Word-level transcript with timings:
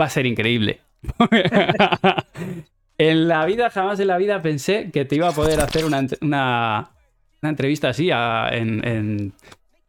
va 0.00 0.06
a 0.06 0.10
ser 0.10 0.26
increíble. 0.26 0.80
en 2.98 3.28
la 3.28 3.44
vida, 3.46 3.70
jamás 3.70 4.00
en 4.00 4.08
la 4.08 4.18
vida 4.18 4.42
pensé 4.42 4.90
que 4.92 5.04
te 5.04 5.16
iba 5.16 5.28
a 5.28 5.32
poder 5.32 5.60
hacer 5.60 5.84
una, 5.84 6.06
una, 6.20 6.90
entrevista 7.42 7.90
así 7.90 8.10
en, 8.10 9.32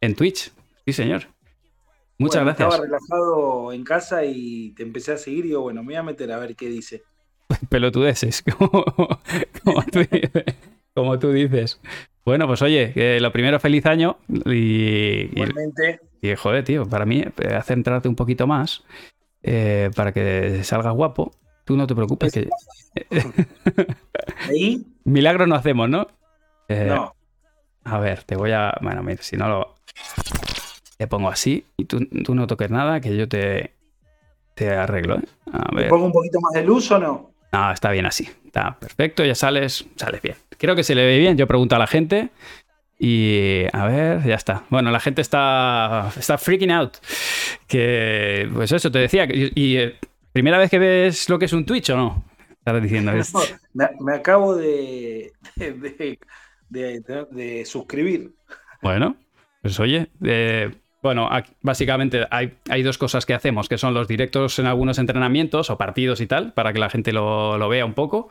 en, 0.00 0.14
Twitch. 0.14 0.52
Sí, 0.86 0.92
señor. 0.92 1.24
Muchas 2.18 2.44
gracias. 2.44 2.68
Estaba 2.68 2.84
relajado 2.84 3.72
en 3.72 3.84
casa 3.84 4.24
y 4.24 4.72
te 4.72 4.82
empecé 4.82 5.12
a 5.12 5.16
seguir 5.16 5.46
y 5.46 5.48
digo, 5.48 5.62
bueno, 5.62 5.82
me 5.82 5.86
voy 5.86 5.96
a 5.96 6.02
meter 6.02 6.30
a 6.32 6.38
ver 6.38 6.54
qué 6.54 6.68
dice. 6.68 7.02
Pelotudeces, 7.68 8.42
como, 8.58 8.84
como, 9.64 9.82
tú, 9.84 10.00
como 10.94 11.18
tú 11.18 11.32
dices. 11.32 11.80
Bueno, 12.24 12.46
pues 12.46 12.60
oye, 12.62 13.18
lo 13.20 13.32
primero, 13.32 13.58
feliz 13.58 13.86
año. 13.86 14.18
Y, 14.46 15.30
Igualmente. 15.32 16.00
Y, 16.20 16.34
joder, 16.34 16.62
tío, 16.64 16.86
para 16.86 17.06
mí, 17.06 17.24
eh, 17.38 17.60
centrarte 17.64 18.08
un 18.08 18.14
poquito 18.14 18.46
más 18.46 18.84
eh, 19.42 19.90
para 19.94 20.12
que 20.12 20.62
salgas 20.64 20.94
guapo. 20.94 21.32
Tú 21.64 21.76
no 21.76 21.86
te 21.86 21.94
preocupes. 21.94 22.32
Que... 22.32 22.48
¿Ahí? 24.48 24.84
Milagro 25.04 25.46
no 25.46 25.54
hacemos, 25.54 25.88
¿no? 25.88 26.08
Eh, 26.68 26.86
no. 26.88 27.14
A 27.84 27.98
ver, 27.98 28.24
te 28.24 28.36
voy 28.36 28.52
a. 28.52 28.74
Bueno, 28.80 29.02
mira, 29.02 29.22
si 29.22 29.36
no 29.36 29.48
lo. 29.48 29.74
Te 30.96 31.06
pongo 31.06 31.28
así 31.28 31.64
y 31.76 31.86
tú, 31.86 32.06
no 32.10 32.46
toques 32.46 32.70
nada, 32.70 33.00
que 33.00 33.16
yo 33.16 33.28
te, 33.28 33.74
te 34.54 34.70
arreglo. 34.70 35.16
¿eh? 35.16 35.24
A 35.52 35.74
ver. 35.74 35.84
¿Te 35.84 35.90
pongo 35.90 36.06
un 36.06 36.12
poquito 36.12 36.40
más 36.40 36.52
de 36.52 36.62
luz 36.62 36.90
o 36.90 36.98
no? 36.98 37.30
No, 37.52 37.72
está 37.72 37.90
bien 37.90 38.06
así. 38.06 38.28
Está 38.44 38.78
perfecto, 38.78 39.24
ya 39.24 39.34
sales, 39.34 39.86
sales 39.96 40.20
bien. 40.20 40.36
Creo 40.58 40.76
que 40.76 40.84
se 40.84 40.94
le 40.94 41.04
ve 41.04 41.18
bien. 41.18 41.36
Yo 41.36 41.46
pregunto 41.46 41.74
a 41.74 41.78
la 41.78 41.86
gente. 41.86 42.30
Y 43.02 43.64
a 43.72 43.86
ver, 43.86 44.22
ya 44.26 44.34
está. 44.34 44.64
Bueno, 44.68 44.90
la 44.90 45.00
gente 45.00 45.22
está, 45.22 46.12
está 46.18 46.36
freaking 46.36 46.70
out. 46.70 46.98
Que, 47.66 48.46
pues 48.52 48.70
eso, 48.72 48.90
te 48.90 48.98
decía. 48.98 49.26
Y, 49.32 49.76
eh, 49.78 49.94
¿primera 50.32 50.58
vez 50.58 50.70
que 50.70 50.78
ves 50.78 51.26
lo 51.30 51.38
que 51.38 51.46
es 51.46 51.52
un 51.54 51.64
Twitch 51.64 51.88
o 51.88 51.96
no? 51.96 52.24
Estás 52.50 52.82
diciendo 52.82 53.12
esto. 53.12 53.40
me, 53.72 54.14
acabo 54.14 54.54
de 54.54 55.32
de, 56.68 57.64
suscribir. 57.64 58.34
Bueno, 58.82 59.16
pues 59.62 59.80
oye, 59.80 60.10
bueno, 61.02 61.30
básicamente 61.62 62.26
hay, 62.30 62.58
hay, 62.68 62.82
dos 62.82 62.98
cosas 62.98 63.24
que 63.24 63.32
hacemos, 63.32 63.70
que 63.70 63.78
son 63.78 63.94
los 63.94 64.08
directos 64.08 64.58
en 64.58 64.66
algunos 64.66 64.98
entrenamientos 64.98 65.70
o 65.70 65.78
partidos 65.78 66.20
y 66.20 66.26
tal, 66.26 66.52
para 66.52 66.74
que 66.74 66.78
la 66.78 66.90
gente 66.90 67.14
lo, 67.14 67.56
lo 67.56 67.70
vea 67.70 67.86
un 67.86 67.94
poco 67.94 68.28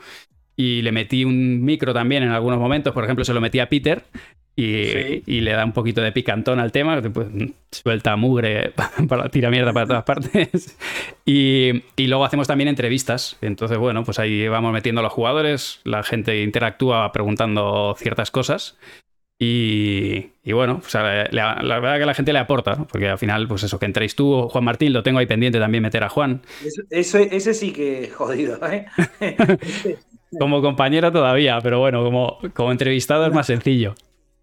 y 0.56 0.84
le 0.84 0.92
metí 0.92 1.26
un 1.26 1.64
micro 1.64 1.92
también 1.94 2.22
en 2.22 2.30
algunos 2.30 2.60
momentos, 2.60 2.94
por 2.94 3.04
ejemplo, 3.04 3.26
se 3.26 3.34
lo 3.34 3.42
metí 3.42 3.60
a 3.60 3.70
Peter 3.70 4.04
y, 4.62 5.42
le 5.42 5.52
da 5.52 5.64
un 5.64 5.72
poquito 5.72 6.02
de 6.02 6.12
picantón 6.12 6.60
al 6.60 6.72
tema, 6.72 7.02
pues, 7.02 7.28
suelta 7.72 8.16
mugre, 8.16 8.74
para, 9.08 9.30
tira 9.30 9.50
mierda 9.50 9.72
para 9.74 9.88
todas 9.88 10.04
partes. 10.04 10.78
Y, 11.26 11.84
luego 11.98 12.26
hacemos 12.26 12.48
también 12.48 12.68
entrevistas. 12.68 13.38
Entonces, 13.42 13.78
bueno, 13.78 14.04
pues 14.04 14.20
ahí 14.20 14.48
vamos 14.48 14.74
metiendo 14.74 15.00
a 15.00 15.04
los 15.04 15.14
jugadores, 15.14 15.80
la 15.84 16.04
gente 16.04 16.42
interactúa 16.44 17.12
preguntando 17.12 17.96
ciertas 17.98 18.32
cosas. 18.32 18.78
Y, 19.42 20.32
bueno, 20.52 20.82
la, 21.32 21.80
verdad 21.80 21.98
que 21.98 22.06
la 22.06 22.14
gente 22.14 22.34
le 22.34 22.40
aporta, 22.40 22.84
porque 22.84 23.08
al 23.08 23.18
final, 23.18 23.48
pues 23.48 23.64
eso, 23.64 23.80
que 23.80 23.86
entréis 23.86 24.14
tú, 24.14 24.50
Juan 24.50 24.66
Martín, 24.66 24.92
lo 24.92 25.04
tengo 25.04 25.20
ahí 25.20 25.28
pendiente 25.28 25.60
también 25.60 25.84
meter 25.84 26.04
a 26.04 26.10
Juan. 26.10 26.42
Eso, 26.90 27.20
ese 27.20 27.54
sí 27.54 27.72
que 27.72 28.10
jodido, 28.10 28.60
¿eh? 28.70 28.88
como 30.38 30.62
compañero 30.62 31.14
todavía, 31.14 31.60
pero 31.62 31.80
bueno, 31.80 32.04
como, 32.04 32.40
como 32.54 32.74
entrevistado 32.74 33.26
es 33.26 33.34
más 33.34 33.48
sencillo. 33.48 33.96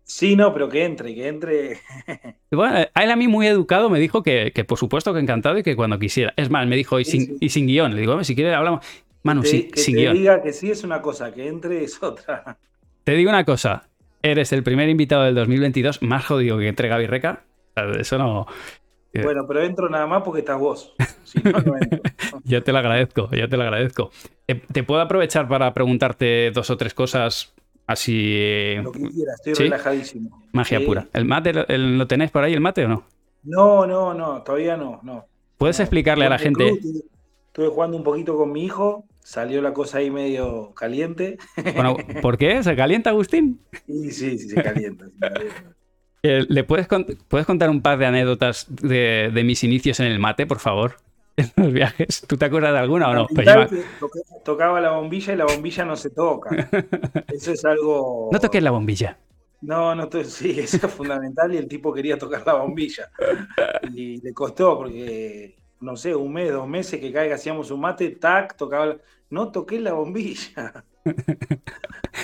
Sí, 0.09 0.37
no, 0.37 0.53
pero 0.53 0.69
que 0.69 0.85
entre, 0.85 1.15
que 1.17 1.27
entre. 1.27 1.81
Bueno, 2.53 2.79
él 2.95 3.11
a 3.11 3.17
mí 3.17 3.27
muy 3.27 3.49
educado 3.49 3.91
me 3.91 3.99
dijo 3.99 4.23
que, 4.23 4.53
por 4.67 4.79
supuesto 4.79 5.12
que 5.12 5.19
encantado 5.19 5.59
y 5.59 5.65
que 5.65 5.75
cuando 5.75 5.99
quisiera. 5.99 6.33
Es 6.37 6.49
más, 6.49 6.65
me 6.69 6.77
dijo, 6.77 7.01
y 7.01 7.05
sin, 7.05 7.37
y 7.41 7.49
sin 7.49 7.67
guion. 7.67 7.93
Le 7.95 8.03
digo, 8.03 8.23
si 8.23 8.37
quieres 8.37 8.55
hablamos. 8.55 8.87
Manu, 9.25 9.43
sí, 9.43 9.69
que 9.69 9.81
sin 9.81 9.97
te 9.97 10.03
guion. 10.03 10.15
diga 10.15 10.43
que 10.43 10.53
sí 10.53 10.71
es 10.71 10.84
una 10.84 11.03
cosa, 11.03 11.34
que 11.34 11.49
entre 11.49 11.83
es 11.83 12.01
otra. 12.01 12.57
Te 13.03 13.12
digo 13.12 13.31
una 13.31 13.45
cosa. 13.45 13.89
Eres 14.23 14.53
el 14.53 14.62
primer 14.62 14.89
invitado 14.89 15.25
del 15.25 15.34
2022 15.34 16.03
más 16.03 16.25
jodido 16.25 16.56
que 16.56 16.69
entre 16.69 16.87
Gaby 16.88 17.06
Reca. 17.09 17.43
Eso 17.99 18.17
no. 18.17 18.47
Eh. 19.12 19.23
Bueno, 19.25 19.44
pero 19.49 19.62
entro 19.62 19.88
nada 19.88 20.06
más 20.06 20.23
porque 20.23 20.41
estás 20.41 20.59
vos. 20.59 20.94
yo 22.44 22.62
te 22.62 22.73
lo 22.73 22.78
agradezco, 22.78 23.28
yo 23.33 23.49
te 23.49 23.56
lo 23.56 23.65
agradezco. 23.65 24.11
¿Te, 24.47 24.84
puedo 24.84 25.00
aprovechar 25.00 25.49
para 25.49 25.75
preguntarte 25.75 26.53
dos 26.53 26.71
o 26.71 26.77
tres 26.77 26.94
cosas 26.94 27.56
así? 27.87 28.75
Lo 28.83 28.93
que 28.93 29.09
quieras, 29.09 29.41
estoy 29.45 29.65
relajadísimo. 29.67 30.43
Magia 30.53 30.85
pura. 30.85 31.09
¿El 31.13 31.25
mate 31.25 31.53
lo 31.53 32.07
tenéis 32.07 32.31
por 32.31 32.45
ahí, 32.45 32.53
el 32.53 32.61
mate 32.61 32.85
o 32.85 32.89
no? 32.89 33.05
No, 33.43 33.87
no, 33.87 34.13
no, 34.13 34.43
todavía 34.43 34.77
no, 34.77 35.01
no. 35.03 35.27
¿Puedes 35.57 35.81
explicarle 35.81 36.27
a 36.27 36.31
la 36.31 36.39
gente? 36.39 36.79
estuve 37.57 37.69
jugando 37.69 37.97
un 37.97 38.03
poquito 38.03 38.37
con 38.37 38.53
mi 38.53 38.65
hijo, 38.65 39.07
salió 39.25 39.63
la 39.63 39.73
cosa 39.73 39.99
ahí 39.99 40.11
medio 40.11 40.75
caliente. 40.75 41.39
Bueno, 41.75 41.97
¿por 42.21 42.37
qué? 42.37 42.63
¿Se 42.63 42.77
calienta, 42.77 43.11
Agustín? 43.11 43.61
Sí, 43.87 44.11
sí, 44.11 44.39
sí, 44.39 44.51
se 44.51 44.63
calienta. 44.63 45.07
Se 45.07 45.19
calienta. 45.19 45.75
¿Le 46.23 46.65
puedes, 46.65 46.87
puedes 47.29 47.47
contar 47.47 47.71
un 47.71 47.81
par 47.81 47.99
de 47.99 48.07
anécdotas 48.07 48.67
de, 48.69 49.43
mis 49.45 49.65
inicios 49.65 50.01
en 50.01 50.07
el 50.07 50.19
mate, 50.19 50.47
por 50.47 50.59
favor? 50.59 50.97
En 51.37 51.53
los 51.57 51.73
viajes. 51.73 52.25
¿Tú 52.27 52.37
te 52.37 52.47
acuerdas 52.47 52.73
de 52.73 52.79
alguna 52.79 53.11
o 53.11 53.15
no? 53.15 53.27
Tocaba 54.45 54.81
la 54.81 54.93
bombilla 54.93 55.35
y 55.35 55.37
la 55.37 55.45
bombilla 55.45 55.85
no 55.85 55.97
se 55.97 56.11
toca. 56.11 56.51
Eso 57.29 57.53
es 57.53 57.65
algo. 57.65 58.31
No 58.33 58.41
toques 58.41 58.63
la 58.63 58.71
bombilla. 58.71 59.19
No, 59.61 59.95
no, 59.95 60.09
sí, 60.25 60.61
eso 60.61 60.87
es 60.87 60.93
fundamental 60.93 61.53
y 61.55 61.57
el 61.57 61.67
tipo 61.67 61.93
quería 61.93 62.19
tocar 62.19 62.47
la 62.47 62.55
bombilla. 62.55 63.11
Y 63.93 64.21
le 64.21 64.33
costó 64.33 64.77
porque, 64.77 65.57
no 65.81 65.97
sé, 65.97 66.15
un 66.15 66.33
mes, 66.33 66.53
dos 66.53 66.69
meses 66.69 67.01
que 67.01 67.13
caiga, 67.13 67.35
hacíamos 67.35 67.71
un 67.71 67.81
mate, 67.81 68.11
tac, 68.11 68.57
tocaba. 68.57 68.97
No 69.31 69.51
toqué 69.51 69.81
la 69.81 69.95
bombilla. 69.95 70.85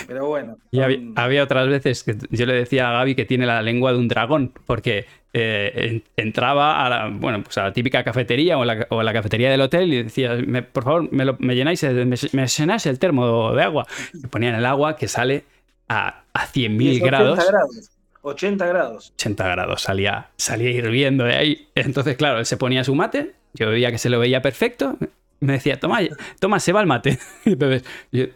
Pero 0.07 0.27
bueno. 0.27 0.59
Y 0.71 0.81
había, 0.81 1.45
otras 1.45 1.69
veces 1.69 2.03
que 2.03 2.17
yo 2.31 2.47
le 2.47 2.55
decía 2.55 2.89
a 2.89 2.93
Gaby 2.93 3.15
que 3.15 3.25
tiene 3.25 3.47
la 3.47 3.63
lengua 3.63 3.93
de 3.93 3.99
un 3.99 4.09
dragón, 4.09 4.53
porque 4.67 5.07
eh, 5.33 6.03
entraba 6.17 6.85
a 6.85 6.89
la, 6.89 7.09
bueno, 7.09 7.43
pues 7.43 7.57
a 7.59 7.65
la 7.65 7.73
típica 7.73 8.05
cafetería 8.05 8.59
o, 8.59 8.65
la, 8.65 8.87
la 8.91 9.13
cafetería 9.13 9.51
del 9.51 9.61
hotel 9.61 9.93
y 9.93 10.03
decía, 10.05 10.37
por 10.73 10.85
favor, 10.85 11.13
me, 11.13 11.55
llenáis, 11.55 11.83
me, 11.83 12.47
llenáis 12.47 12.87
el 12.87 12.99
termo 12.99 13.53
de 13.53 13.63
agua. 13.63 13.87
Y 14.15 14.27
ponían 14.27 14.55
el 14.55 14.67
agua 14.67 14.97
que 14.97 15.09
sale 15.09 15.45
a, 15.89 16.25
a 16.33 16.47
100.000 16.47 17.03
grados. 17.03 17.39
80 17.39 17.53
grados. 17.53 17.91
80 18.23 18.67
grados. 18.67 19.13
80 19.17 19.49
grados, 19.49 19.83
salía, 19.83 20.31
salía 20.37 20.71
hirviendo 20.71 21.25
de 21.25 21.35
ahí. 21.35 21.69
Entonces, 21.75 22.17
claro, 22.17 22.39
él 22.39 22.47
se 22.47 22.57
ponía 22.57 22.85
su 22.85 22.95
mate, 22.95 23.35
yo 23.53 23.69
veía 23.69 23.91
que 23.91 23.99
se 23.99 24.09
lo 24.11 24.19
veía 24.21 24.41
perfecto, 24.43 24.97
me 25.41 25.55
decía, 25.55 25.79
toma, 25.81 26.01
toma, 26.39 26.61
se 26.61 26.73
va 26.73 26.81
el 26.81 26.87
mate. 26.87 27.19
Entonces, 27.45 27.85
yo, 28.13 28.27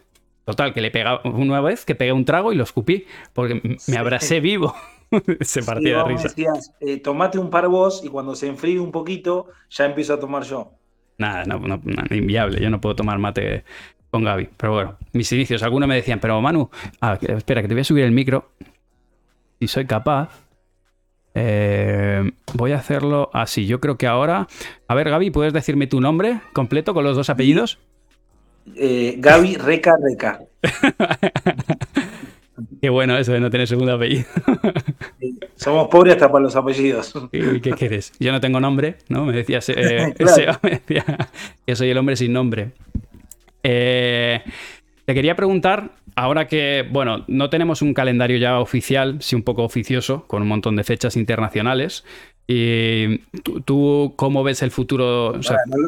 Total, 0.46 0.72
que 0.72 0.80
le 0.80 0.92
pegaba 0.92 1.20
una 1.24 1.60
vez 1.60 1.84
que 1.84 1.96
pegué 1.96 2.12
un 2.12 2.24
trago 2.24 2.52
y 2.52 2.56
lo 2.56 2.62
escupí, 2.62 3.04
porque 3.32 3.78
me 3.88 3.96
abracé 3.96 4.38
vivo. 4.38 4.76
se 5.40 5.60
partía 5.64 5.98
de 5.98 6.04
risa. 6.04 6.28
Decías, 6.28 6.72
eh, 6.78 6.98
tomate 6.98 7.36
un 7.36 7.50
par 7.50 7.66
vos 7.66 8.02
y 8.04 8.08
cuando 8.08 8.36
se 8.36 8.46
enfríe 8.46 8.78
un 8.78 8.92
poquito, 8.92 9.48
ya 9.68 9.86
empiezo 9.86 10.14
a 10.14 10.20
tomar 10.20 10.44
yo. 10.44 10.70
Nada, 11.18 11.44
no, 11.46 11.58
no, 11.58 11.80
inviable. 12.10 12.60
Yo 12.60 12.70
no 12.70 12.80
puedo 12.80 12.94
tomar 12.94 13.18
mate 13.18 13.64
con 14.12 14.22
Gaby. 14.22 14.50
Pero 14.56 14.72
bueno, 14.72 14.98
mis 15.12 15.32
inicios, 15.32 15.64
algunos 15.64 15.88
me 15.88 15.96
decían, 15.96 16.20
pero 16.20 16.40
Manu, 16.40 16.70
ah, 17.00 17.18
espera, 17.20 17.60
que 17.60 17.66
te 17.66 17.74
voy 17.74 17.80
a 17.80 17.84
subir 17.84 18.04
el 18.04 18.12
micro. 18.12 18.52
Y 19.58 19.66
soy 19.66 19.86
capaz. 19.86 20.30
Eh, 21.34 22.30
voy 22.54 22.70
a 22.70 22.76
hacerlo 22.76 23.30
así. 23.32 23.66
Yo 23.66 23.80
creo 23.80 23.98
que 23.98 24.06
ahora. 24.06 24.46
A 24.86 24.94
ver, 24.94 25.10
Gaby, 25.10 25.32
¿puedes 25.32 25.52
decirme 25.52 25.88
tu 25.88 26.00
nombre 26.00 26.40
completo 26.52 26.94
con 26.94 27.02
los 27.02 27.16
dos 27.16 27.30
apellidos? 27.30 27.80
Eh, 28.74 29.14
Gaby 29.18 29.56
Reca 29.56 29.96
Reca. 30.02 30.40
Qué 32.80 32.88
bueno 32.88 33.16
eso 33.18 33.32
de 33.32 33.40
no 33.40 33.50
tener 33.50 33.66
segundo 33.66 33.94
apellido. 33.94 34.24
somos 35.56 35.88
pobres 35.88 36.14
hasta 36.14 36.30
para 36.30 36.44
los 36.44 36.56
apellidos. 36.56 37.12
¿Qué 37.30 37.72
quieres? 37.76 38.12
Yo 38.18 38.32
no 38.32 38.40
tengo 38.40 38.60
nombre, 38.60 38.96
¿no? 39.08 39.24
Me 39.24 39.32
decías, 39.32 39.68
eh, 39.68 40.14
que 41.66 41.76
soy 41.76 41.90
el 41.90 41.98
hombre 41.98 42.16
sin 42.16 42.32
nombre. 42.32 42.72
Eh, 43.62 44.42
te 45.04 45.14
quería 45.14 45.36
preguntar, 45.36 45.92
ahora 46.14 46.46
que, 46.46 46.86
bueno, 46.90 47.24
no 47.28 47.50
tenemos 47.50 47.82
un 47.82 47.94
calendario 47.94 48.38
ya 48.38 48.58
oficial, 48.58 49.18
sí 49.20 49.36
un 49.36 49.42
poco 49.42 49.62
oficioso, 49.62 50.26
con 50.26 50.42
un 50.42 50.48
montón 50.48 50.76
de 50.76 50.84
fechas 50.84 51.16
internacionales, 51.16 52.04
¿Y 52.48 53.18
tú, 53.64 54.12
cómo 54.14 54.44
ves 54.44 54.62
el 54.62 54.70
futuro? 54.70 55.34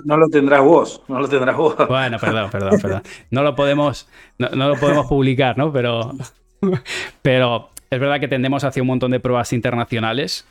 no, 0.05 0.17
lo 0.17 0.29
tendrás 0.29 0.61
vos, 0.63 1.03
no 1.07 1.21
lo 1.21 1.29
tendrás 1.29 1.57
vos. 1.57 1.77
Bueno, 1.89 2.19
perdón, 2.19 2.51
perdón, 2.51 2.81
perdón. 2.81 3.03
No 3.31 3.43
lo 3.45 3.55
podemos, 3.55 4.09
no, 4.39 4.49
lo 4.51 4.77
podemos 4.77 5.07
publicar, 5.07 5.57
¿no? 5.57 5.73
Pero, 5.73 6.11
pero 7.23 7.71
es 7.91 8.01
verdad 8.01 8.19
que 8.19 8.29
tendemos 8.29 8.65
hacia 8.65 8.83
un 8.83 8.89
montón 8.89 9.13
de 9.13 9.21
pruebas 9.21 9.53
internacionales. 9.53 10.49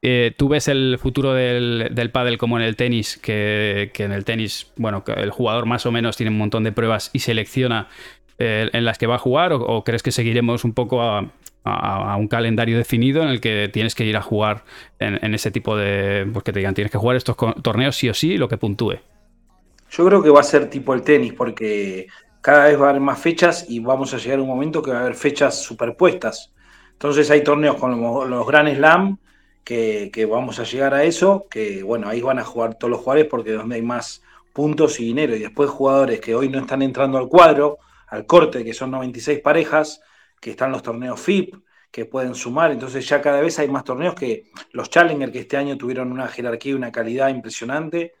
Eh, 0.00 0.32
¿Tú 0.36 0.48
ves 0.48 0.68
el 0.68 0.96
futuro 1.00 1.34
del, 1.34 1.88
del 1.90 2.12
pádel 2.12 2.38
como 2.38 2.56
en 2.56 2.64
el 2.64 2.76
tenis? 2.76 3.18
Que, 3.18 3.90
en 3.96 4.12
el 4.12 4.24
tenis, 4.24 4.70
bueno, 4.76 5.02
el 5.16 5.30
jugador 5.30 5.66
más 5.66 5.86
o 5.86 5.92
menos 5.92 6.16
tiene 6.16 6.30
un 6.30 6.38
montón 6.38 6.62
de 6.62 6.70
pruebas 6.70 7.10
y 7.12 7.18
selecciona 7.18 7.88
eh, 8.38 8.70
en 8.72 8.84
las 8.84 8.98
que 8.98 9.06
va 9.06 9.16
a 9.16 9.18
jugar, 9.18 9.52
o, 9.52 9.84
crees 9.84 10.02
que 10.02 10.12
seguiremos 10.12 10.64
un 10.64 10.72
poco 10.72 11.02
a, 11.02 11.30
un 12.18 12.28
calendario 12.28 12.78
definido 12.78 13.22
en 13.22 13.28
el 13.28 13.40
que 13.40 13.68
tienes 13.70 13.94
que 13.94 14.04
ir 14.04 14.16
a 14.16 14.22
jugar 14.22 14.64
en, 14.98 15.34
ese 15.34 15.50
tipo 15.50 15.76
de. 15.76 16.26
Pues 16.32 16.42
que 16.42 16.52
te 16.52 16.60
digan, 16.60 16.74
tienes 16.74 16.90
que 16.90 16.96
jugar 16.96 17.16
estos 17.16 17.36
torneos 17.62 17.94
sí 17.94 18.08
o 18.08 18.14
sí, 18.14 18.38
lo 18.38 18.48
que 18.48 18.56
puntúe. 18.56 18.96
Yo 19.90 20.06
creo 20.06 20.22
que 20.22 20.30
va 20.30 20.40
a 20.40 20.44
ser 20.44 20.70
tipo 20.70 20.94
el 20.94 21.02
tenis, 21.02 21.34
porque 21.34 22.06
cada 22.40 22.68
vez 22.68 22.80
va 22.80 22.86
a 22.86 22.90
haber 22.90 23.02
más 23.02 23.18
fechas 23.18 23.66
y 23.68 23.80
vamos 23.80 24.14
a 24.14 24.18
llegar 24.18 24.38
a 24.38 24.42
un 24.42 24.48
momento 24.48 24.82
que 24.82 24.92
va 24.92 24.98
a 24.98 25.00
haber 25.02 25.14
fechas 25.14 25.60
superpuestas. 25.62 26.52
Entonces 26.92 27.30
hay 27.30 27.44
torneos 27.44 27.76
con 27.76 28.00
los, 28.00 28.28
los 28.28 28.46
Grand 28.46 28.74
Slam 28.74 29.18
que, 29.68 30.26
vamos 30.30 30.58
a 30.58 30.64
llegar 30.64 30.94
a 30.94 31.04
eso, 31.04 31.46
que 31.50 31.82
bueno, 31.82 32.08
ahí 32.08 32.22
van 32.22 32.38
a 32.38 32.44
jugar 32.44 32.76
todos 32.76 32.90
los 32.90 33.00
jugadores 33.00 33.26
porque 33.28 33.50
es 33.50 33.58
donde 33.58 33.76
hay 33.76 33.82
más 33.82 34.22
puntos 34.52 34.98
y 34.98 35.04
dinero. 35.04 35.36
Y 35.36 35.40
después 35.40 35.68
jugadores 35.68 36.20
que 36.20 36.34
hoy 36.34 36.48
no 36.48 36.58
están 36.58 36.80
entrando 36.80 37.18
al 37.18 37.28
cuadro, 37.28 37.78
al 38.08 38.26
corte, 38.26 38.64
que 38.64 38.74
son 38.74 38.90
96 38.90 39.40
parejas, 39.40 40.00
que 40.40 40.50
están 40.50 40.72
los 40.72 40.82
torneos 40.82 41.20
FIP, 41.20 41.54
que 41.90 42.04
pueden 42.04 42.34
sumar. 42.34 42.70
Entonces 42.70 43.08
ya 43.08 43.20
cada 43.20 43.40
vez 43.40 43.58
hay 43.58 43.68
más 43.68 43.84
torneos 43.84 44.14
que 44.14 44.50
los 44.72 44.90
Challenger, 44.90 45.32
que 45.32 45.40
este 45.40 45.56
año 45.56 45.76
tuvieron 45.76 46.12
una 46.12 46.28
jerarquía 46.28 46.72
y 46.72 46.74
una 46.74 46.92
calidad 46.92 47.28
impresionante, 47.28 48.14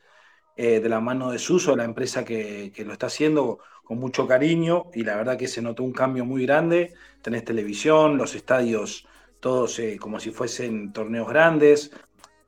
eh, 0.56 0.80
de 0.80 0.88
la 0.88 1.00
mano 1.00 1.30
de 1.30 1.38
Suso, 1.38 1.76
la 1.76 1.84
empresa 1.84 2.24
que, 2.24 2.72
lo 2.84 2.92
está 2.92 3.06
haciendo 3.06 3.60
con 3.84 3.98
mucho 3.98 4.26
cariño, 4.26 4.86
y 4.92 5.04
la 5.04 5.16
verdad 5.16 5.38
que 5.38 5.48
se 5.48 5.62
notó 5.62 5.82
un 5.82 5.92
cambio 5.92 6.24
muy 6.24 6.44
grande. 6.44 6.94
Tenés 7.22 7.44
televisión, 7.44 8.16
los 8.16 8.34
estadios 8.34 9.06
todos 9.40 9.78
eh, 9.78 9.98
como 10.00 10.18
si 10.20 10.30
fuesen 10.30 10.92
torneos 10.92 11.28
grandes. 11.28 11.92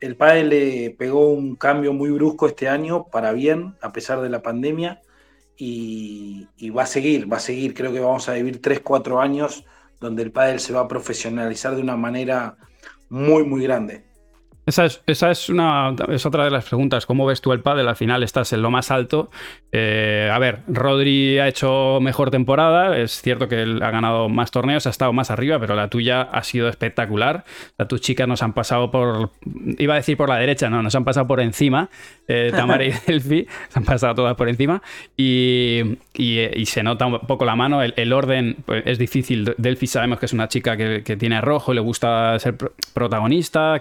El 0.00 0.16
padre 0.16 0.44
le 0.44 0.90
pegó 0.90 1.28
un 1.28 1.56
cambio 1.56 1.92
muy 1.92 2.10
brusco 2.10 2.46
este 2.46 2.68
año 2.68 3.06
para 3.06 3.32
bien, 3.32 3.76
a 3.80 3.92
pesar 3.92 4.20
de 4.20 4.30
la 4.30 4.42
pandemia, 4.42 5.02
y, 5.60 6.70
va 6.70 6.84
a 6.84 6.86
seguir, 6.86 7.30
va 7.30 7.36
a 7.36 7.40
seguir. 7.40 7.74
Creo 7.74 7.92
que 7.92 8.00
vamos 8.00 8.28
a 8.28 8.32
vivir 8.32 8.60
3, 8.62 8.80
4 8.80 9.20
años 9.20 9.64
donde 10.00 10.22
el 10.22 10.32
pádel 10.32 10.60
se 10.60 10.72
va 10.72 10.80
a 10.80 10.88
profesionalizar 10.88 11.76
de 11.76 11.82
una 11.82 11.96
manera 11.96 12.56
muy, 13.10 13.44
muy 13.44 13.62
grande. 13.62 14.04
Esa 14.70 15.30
es, 15.30 15.48
una, 15.48 15.96
es 16.08 16.24
otra 16.26 16.44
de 16.44 16.50
las 16.50 16.64
preguntas. 16.64 17.04
¿Cómo 17.04 17.26
ves 17.26 17.40
tú 17.40 17.52
el 17.52 17.60
pádel? 17.60 17.88
Al 17.88 17.96
final 17.96 18.22
estás 18.22 18.52
en 18.52 18.62
lo 18.62 18.70
más 18.70 18.92
alto. 18.92 19.30
Eh, 19.72 20.30
a 20.32 20.38
ver, 20.38 20.60
Rodri 20.68 21.40
ha 21.40 21.48
hecho 21.48 21.98
mejor 22.00 22.30
temporada. 22.30 22.96
Es 22.96 23.20
cierto 23.20 23.48
que 23.48 23.62
él 23.62 23.82
ha 23.82 23.90
ganado 23.90 24.28
más 24.28 24.52
torneos, 24.52 24.86
ha 24.86 24.90
estado 24.90 25.12
más 25.12 25.32
arriba, 25.32 25.58
pero 25.58 25.74
la 25.74 25.88
tuya 25.88 26.22
ha 26.22 26.44
sido 26.44 26.68
espectacular. 26.68 27.44
O 27.78 27.86
tus 27.86 28.00
chicas 28.00 28.28
nos 28.28 28.42
han 28.44 28.52
pasado 28.52 28.92
por. 28.92 29.30
Iba 29.78 29.94
a 29.94 29.96
decir 29.96 30.16
por 30.16 30.28
la 30.28 30.36
derecha, 30.36 30.70
no, 30.70 30.82
nos 30.82 30.94
han 30.94 31.04
pasado 31.04 31.26
por 31.26 31.40
encima. 31.40 31.90
Eh, 32.28 32.52
Tamara 32.54 32.84
y 32.84 32.92
Delphi 33.06 33.48
se 33.68 33.78
han 33.78 33.84
pasado 33.84 34.14
todas 34.14 34.36
por 34.36 34.48
encima. 34.48 34.82
Y, 35.16 35.98
se 36.64 36.84
nota 36.84 37.06
un 37.06 37.18
poco 37.20 37.44
la 37.44 37.56
mano. 37.56 37.82
El, 37.82 38.12
orden 38.12 38.58
pues, 38.64 38.84
es 38.86 38.98
difícil. 38.98 39.52
Delphi 39.58 39.88
sabemos 39.88 40.20
que 40.20 40.26
es 40.26 40.32
una 40.32 40.46
chica 40.46 40.76
que, 40.76 41.16
tiene 41.16 41.40
rojo, 41.40 41.74
le 41.74 41.80
gusta 41.80 42.38
ser 42.38 42.56
protagonista 42.94 43.80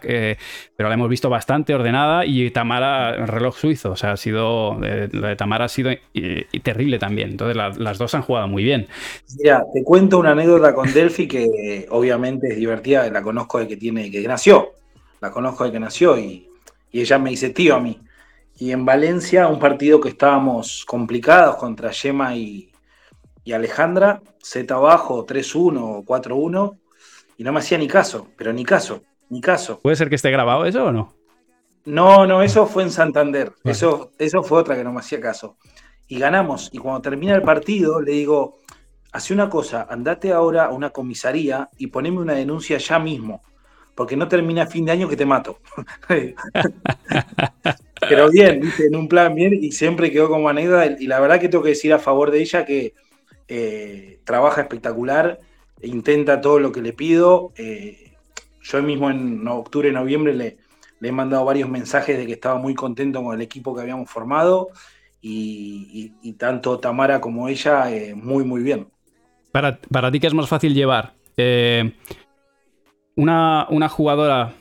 pero 0.80 0.88
la 0.88 0.96
hemos 0.96 1.10
visto 1.10 1.30
bastante 1.30 1.76
ordenada 1.76 2.26
y 2.26 2.52
Tamara, 2.52 3.26
reloj 3.26 3.58
suizo, 3.58 3.92
o 3.92 3.96
sea, 3.98 4.14
ha 4.14 4.18
sido, 4.18 4.82
eh, 4.82 5.10
de 5.12 5.36
Tamara 5.36 5.66
ha 5.66 5.68
sido 5.68 5.92
terrible 6.64 6.98
también, 6.98 7.32
entonces 7.32 7.58
las 7.58 7.98
dos 7.98 8.16
han 8.16 8.22
jugado 8.22 8.48
muy 8.48 8.64
bien. 8.64 8.88
Mira, 9.38 9.66
te 9.74 9.84
cuento 9.84 10.18
una 10.18 10.32
anécdota 10.32 10.74
con 10.74 10.90
Delphi 10.94 11.28
que 11.28 11.86
obviamente 11.92 12.48
es 12.48 12.56
divertida, 12.56 13.10
la 13.10 13.22
conozco 13.22 13.60
de 13.60 13.68
que 13.68 13.76
tiene, 13.76 14.10
que 14.10 14.26
nació, 14.26 14.70
la 15.20 15.32
conozco 15.32 15.66
de 15.66 15.74
que 15.74 15.82
nació 15.82 16.18
y, 16.18 16.48
ella 16.94 17.20
me 17.20 17.32
dice 17.32 17.50
tío 17.50 17.76
a 17.76 17.82
mí. 17.82 18.00
Y 18.58 18.72
en 18.72 18.86
Valencia, 18.86 19.50
un 19.50 19.60
partido 19.60 20.00
que 20.00 20.08
estábamos 20.08 20.86
complicados 20.86 21.58
contra 21.58 21.92
Yema 21.92 22.38
y, 22.38 22.72
y 23.44 23.52
Alejandra, 23.52 24.22
Z 24.42 24.74
abajo, 24.74 25.26
3-1 25.26 25.78
o 25.78 26.06
4-1, 26.06 26.78
y 27.36 27.44
no 27.44 27.52
me 27.52 27.60
hacía 27.60 27.78
ni 27.78 27.90
caso, 27.90 28.30
pero 28.38 28.54
ni 28.54 28.64
caso 28.64 29.02
mi 29.30 29.42
caso. 29.42 29.80
¿Puede 29.82 29.96
ser 29.96 30.10
que 30.10 30.16
esté 30.16 30.32
grabado 30.32 30.66
eso 30.66 30.86
o 30.86 30.92
no? 30.92 31.14
No, 31.86 32.28
no, 32.28 32.42
eso 32.42 32.68
fue 32.68 32.84
en 32.84 32.92
Santander. 32.92 33.54
Eso, 33.64 34.12
eso 34.20 34.44
fue 34.44 34.60
otra 34.60 34.76
que 34.76 34.84
no 34.84 34.92
me 34.92 35.00
hacía 35.00 35.20
caso. 35.20 35.58
Y 36.08 36.20
ganamos. 36.20 36.70
Y 36.74 36.78
cuando 36.80 37.02
termina 37.02 37.36
el 37.36 37.42
partido, 37.42 38.02
le 38.02 38.12
digo, 38.12 38.60
hace 39.12 39.34
una 39.34 39.50
cosa, 39.50 39.88
andate 39.90 40.32
ahora 40.32 40.66
a 40.66 40.70
una 40.70 40.90
comisaría 40.92 41.70
y 41.78 41.88
poneme 41.88 42.20
una 42.20 42.34
denuncia 42.34 42.78
ya 42.78 43.00
mismo. 43.00 43.42
Porque 43.96 44.16
no 44.16 44.28
termina 44.28 44.68
fin 44.68 44.86
de 44.86 44.92
año 44.92 45.10
que 45.10 45.18
te 45.18 45.26
mato. 45.26 45.60
Pero 48.08 48.30
bien, 48.30 48.62
¿viste? 48.62 48.86
en 48.86 48.96
un 48.96 49.08
plan 49.08 49.36
bien, 49.36 49.54
y 49.54 49.72
siempre 49.72 50.12
quedó 50.12 50.30
como 50.30 50.48
anécdota. 50.48 50.86
Y 51.00 51.08
la 51.08 51.20
verdad 51.20 51.40
que 51.40 51.50
tengo 51.50 51.64
que 51.64 51.72
decir 51.72 51.92
a 51.94 52.00
favor 52.00 52.32
de 52.32 52.40
ella 52.40 52.66
que 52.66 52.94
eh, 53.48 54.20
trabaja 54.24 54.62
espectacular, 54.62 55.40
intenta 55.82 56.40
todo 56.40 56.60
lo 56.60 56.72
que 56.72 56.82
le 56.82 56.94
pido. 56.94 57.52
Eh, 57.58 58.09
yo 58.62 58.84
mismo 58.84 59.10
en 59.10 59.48
octubre, 59.48 59.92
noviembre 59.92 60.34
le, 60.34 60.58
he 61.02 61.12
mandado 61.12 61.46
varios 61.46 61.70
mensajes 61.70 62.18
de 62.18 62.26
que 62.26 62.34
estaba 62.34 62.60
muy 62.60 62.76
contento 62.76 63.24
con 63.24 63.36
el 63.36 63.42
equipo 63.42 63.76
que 63.76 63.82
habíamos 63.82 64.10
formado 64.10 64.70
y, 65.22 66.34
tanto 66.38 66.80
Tamara 66.80 67.20
como 67.20 67.50
ella 67.50 67.92
eh, 67.92 68.14
muy, 68.16 68.44
muy 68.44 68.62
bien. 68.62 68.88
Para, 69.52 70.12
ti, 70.12 70.20
¿qué 70.20 70.28
es 70.28 70.34
más 70.34 70.48
fácil 70.48 70.74
llevar? 70.74 71.14
Eh, 71.36 71.92
una, 73.16 73.68
jugadora 73.90 74.54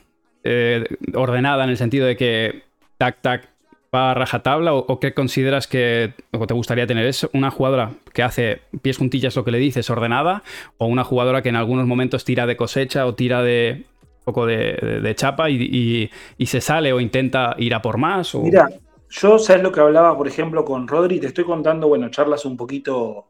eh, 0.43 0.83
ordenada 1.13 1.63
en 1.63 1.69
el 1.69 1.77
sentido 1.77 2.05
de 2.05 2.17
que 2.17 2.63
tac, 2.97 3.21
tac, 3.21 3.49
va 3.93 4.11
a 4.11 4.13
rajatabla 4.13 4.73
o, 4.73 4.79
o 4.79 4.99
qué 4.99 5.13
consideras 5.13 5.67
que 5.67 6.13
o 6.31 6.45
te 6.45 6.53
gustaría 6.53 6.87
tener? 6.87 7.05
¿Es 7.05 7.27
una 7.33 7.51
jugadora 7.51 7.91
que 8.13 8.23
hace 8.23 8.61
pies 8.81 8.97
juntillas 8.97 9.35
lo 9.35 9.43
que 9.43 9.51
le 9.51 9.57
dices 9.57 9.89
ordenada 9.89 10.43
o 10.77 10.87
una 10.87 11.03
jugadora 11.03 11.41
que 11.41 11.49
en 11.49 11.55
algunos 11.55 11.87
momentos 11.87 12.25
tira 12.25 12.45
de 12.45 12.57
cosecha 12.57 13.05
o 13.05 13.15
tira 13.15 13.41
de 13.41 13.85
poco 14.29 14.45
de, 14.45 15.13
chapa 15.15 15.49
y, 15.49 16.09
se 16.45 16.61
sale 16.61 16.93
o 16.93 16.99
intenta 16.99 17.55
ir 17.57 17.73
a 17.73 17.81
por 17.81 17.97
más? 17.97 18.35
Mira, 18.35 18.69
yo 19.09 19.39
sabes 19.39 19.63
lo 19.63 19.71
que 19.71 19.79
hablaba, 19.79 20.15
por 20.17 20.27
ejemplo, 20.27 20.63
con 20.63 20.87
Rodri, 20.87 21.19
te 21.19 21.27
estoy 21.27 21.43
contando, 21.43 21.87
bueno, 21.87 22.09
charlas 22.09 22.45
un 22.45 22.55
poquito 22.55 23.27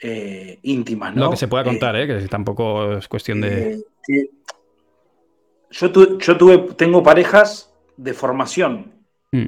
eh, 0.00 0.58
íntimas, 0.62 1.14
¿no? 1.14 1.24
Lo 1.24 1.30
que 1.30 1.36
se 1.36 1.48
pueda 1.48 1.64
contar, 1.64 1.96
¿eh? 1.96 2.06
que 2.06 2.28
tampoco 2.28 2.94
es 2.94 3.08
cuestión 3.08 3.40
de... 3.40 3.80
Eh, 4.08 4.30
yo, 5.70 6.18
yo 6.18 6.36
tuve, 6.36 6.58
tengo 6.74 7.02
parejas 7.02 7.72
de 7.96 8.14
formación. 8.14 8.92
Mm. 9.32 9.46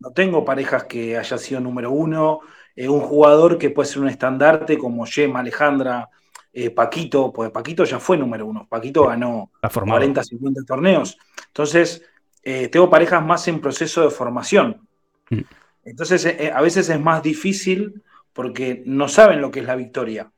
No 0.00 0.10
tengo 0.12 0.44
parejas 0.44 0.84
que 0.84 1.16
haya 1.16 1.38
sido 1.38 1.60
número 1.60 1.90
uno. 1.90 2.40
Eh, 2.76 2.88
un 2.88 3.00
jugador 3.00 3.58
que 3.58 3.70
puede 3.70 3.88
ser 3.88 4.02
un 4.02 4.08
estandarte 4.08 4.78
como 4.78 5.04
Gemma, 5.04 5.40
Alejandra, 5.40 6.08
eh, 6.52 6.70
Paquito, 6.70 7.32
pues 7.32 7.50
Paquito 7.50 7.84
ya 7.84 7.98
fue 7.98 8.16
número 8.16 8.46
uno. 8.46 8.66
Paquito 8.68 9.06
ganó 9.06 9.50
40, 9.60 10.22
50 10.22 10.62
torneos. 10.64 11.18
Entonces, 11.46 12.02
eh, 12.42 12.68
tengo 12.68 12.88
parejas 12.88 13.24
más 13.24 13.46
en 13.48 13.60
proceso 13.60 14.02
de 14.02 14.10
formación. 14.10 14.86
Mm. 15.30 15.40
Entonces, 15.84 16.26
a 16.52 16.60
veces 16.60 16.88
es 16.88 17.00
más 17.00 17.22
difícil 17.22 18.02
porque 18.32 18.82
no 18.84 19.08
saben 19.08 19.40
lo 19.40 19.50
que 19.50 19.60
es 19.60 19.66
la 19.66 19.76
victoria. 19.76 20.30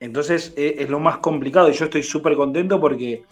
Entonces, 0.00 0.52
es 0.56 0.90
lo 0.90 1.00
más 1.00 1.18
complicado 1.18 1.70
y 1.70 1.72
yo 1.72 1.86
estoy 1.86 2.02
súper 2.02 2.36
contento 2.36 2.78
porque 2.78 3.24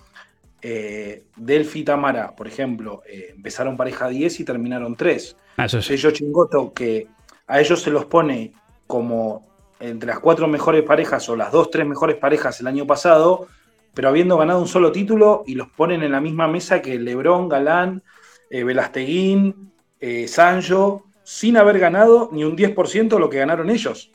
eh, 0.64 1.24
Delphi 1.34 1.80
y 1.80 1.84
Tamara, 1.84 2.36
por 2.36 2.46
ejemplo, 2.46 3.02
eh, 3.04 3.32
empezaron 3.34 3.76
pareja 3.76 4.08
10 4.08 4.40
y 4.40 4.44
terminaron 4.44 4.94
3. 4.94 5.36
Ah, 5.56 5.64
eso 5.64 5.78
Ellos 5.92 6.12
chingoto 6.12 6.72
que 6.72 7.08
a 7.48 7.60
ellos 7.60 7.82
se 7.82 7.90
los 7.90 8.04
pone 8.04 8.52
como 8.86 9.51
entre 9.82 10.08
las 10.08 10.20
cuatro 10.20 10.46
mejores 10.46 10.82
parejas 10.84 11.28
o 11.28 11.36
las 11.36 11.50
dos, 11.50 11.70
tres 11.70 11.86
mejores 11.86 12.16
parejas 12.16 12.60
el 12.60 12.68
año 12.68 12.86
pasado, 12.86 13.48
pero 13.94 14.08
habiendo 14.08 14.38
ganado 14.38 14.60
un 14.60 14.68
solo 14.68 14.92
título 14.92 15.42
y 15.46 15.54
los 15.54 15.68
ponen 15.68 16.02
en 16.02 16.12
la 16.12 16.20
misma 16.20 16.46
mesa 16.46 16.80
que 16.80 16.98
Lebrón, 16.98 17.48
Galán, 17.48 18.02
eh, 18.48 18.64
Velasteguín, 18.64 19.72
eh, 20.00 20.28
Sancho, 20.28 21.04
sin 21.24 21.56
haber 21.56 21.78
ganado 21.78 22.30
ni 22.32 22.44
un 22.44 22.56
10% 22.56 23.18
lo 23.18 23.28
que 23.28 23.38
ganaron 23.38 23.70
ellos. 23.70 24.10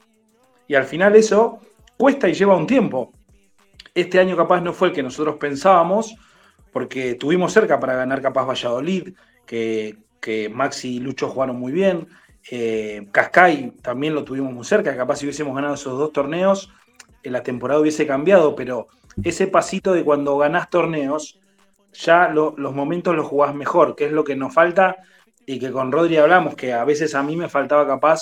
Y 0.67 0.75
al 0.75 0.85
final 0.85 1.15
eso 1.15 1.59
cuesta 1.97 2.29
y 2.29 2.33
lleva 2.33 2.55
un 2.55 2.67
tiempo. 2.67 3.13
Este 3.93 4.19
año 4.19 4.37
capaz 4.37 4.61
no 4.61 4.73
fue 4.73 4.89
el 4.89 4.93
que 4.93 5.03
nosotros 5.03 5.35
pensábamos, 5.35 6.15
porque 6.71 7.15
tuvimos 7.15 7.51
cerca 7.53 7.79
para 7.79 7.95
ganar 7.95 8.21
capaz 8.21 8.45
Valladolid, 8.45 9.13
que, 9.45 9.97
que 10.19 10.49
Maxi 10.49 10.95
y 10.95 10.99
Lucho 10.99 11.29
jugaron 11.29 11.57
muy 11.57 11.71
bien. 11.71 12.07
Eh, 12.51 13.07
Cascay 13.11 13.71
también 13.81 14.15
lo 14.15 14.23
tuvimos 14.23 14.53
muy 14.53 14.63
cerca, 14.63 14.95
capaz 14.95 15.17
si 15.17 15.25
hubiésemos 15.25 15.55
ganado 15.55 15.75
esos 15.75 15.97
dos 15.97 16.13
torneos, 16.13 16.71
en 17.23 17.33
la 17.33 17.43
temporada 17.43 17.81
hubiese 17.81 18.07
cambiado, 18.07 18.55
pero 18.55 18.87
ese 19.23 19.47
pasito 19.47 19.93
de 19.93 20.03
cuando 20.03 20.37
ganás 20.37 20.69
torneos, 20.69 21.39
ya 21.93 22.29
los 22.29 22.73
momentos 22.73 23.15
los 23.15 23.25
jugás 23.25 23.55
mejor, 23.55 23.95
que 23.95 24.05
es 24.05 24.11
lo 24.11 24.23
que 24.23 24.35
nos 24.35 24.53
falta 24.53 24.97
y 25.45 25.59
que 25.59 25.71
con 25.71 25.91
Rodri 25.91 26.17
hablamos, 26.17 26.55
que 26.55 26.73
a 26.73 26.83
veces 26.83 27.15
a 27.15 27.23
mí 27.23 27.35
me 27.35 27.49
faltaba 27.49 27.87
capaz 27.87 28.21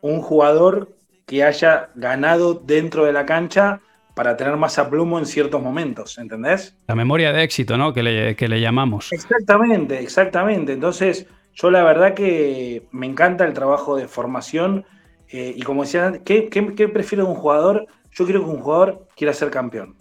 un 0.00 0.20
jugador 0.20 0.94
que 1.26 1.44
haya 1.44 1.90
ganado 1.94 2.54
dentro 2.54 3.04
de 3.04 3.12
la 3.12 3.26
cancha 3.26 3.80
para 4.14 4.36
tener 4.36 4.56
más 4.56 4.78
aplumo 4.78 5.18
en 5.18 5.26
ciertos 5.26 5.62
momentos, 5.62 6.18
¿entendés? 6.18 6.76
La 6.88 6.96
memoria 6.96 7.32
de 7.32 7.44
éxito, 7.44 7.76
¿no? 7.76 7.92
Que 7.92 8.02
le, 8.02 8.34
que 8.34 8.48
le 8.48 8.60
llamamos. 8.60 9.12
Exactamente, 9.12 10.00
exactamente. 10.00 10.72
Entonces, 10.72 11.26
yo 11.60 11.72
la 11.72 11.82
verdad 11.82 12.14
que 12.14 12.86
me 12.92 13.06
encanta 13.06 13.44
el 13.44 13.52
trabajo 13.52 13.96
de 13.96 14.06
formación 14.06 14.84
eh, 15.28 15.52
y 15.56 15.62
como 15.62 15.82
decía, 15.82 16.20
¿qué, 16.24 16.48
¿qué, 16.48 16.88
prefiero 16.88 17.24
de 17.24 17.30
un 17.30 17.36
jugador? 17.36 17.86
Yo 18.12 18.24
quiero 18.26 18.44
que 18.44 18.50
un 18.50 18.60
jugador 18.60 19.08
quiera 19.16 19.32
ser 19.32 19.50
campeón. 19.50 19.96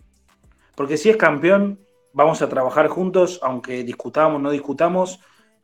Porque 0.76 0.98
si 0.98 1.10
es 1.10 1.18
campeón, 1.18 1.80
vamos 2.14 2.44
a 2.44 2.50
trabajar 2.50 2.88
juntos, 2.90 3.40
aunque 3.42 3.84
discutamos, 3.84 4.40
no 4.40 4.52
discutamos, 4.52 5.20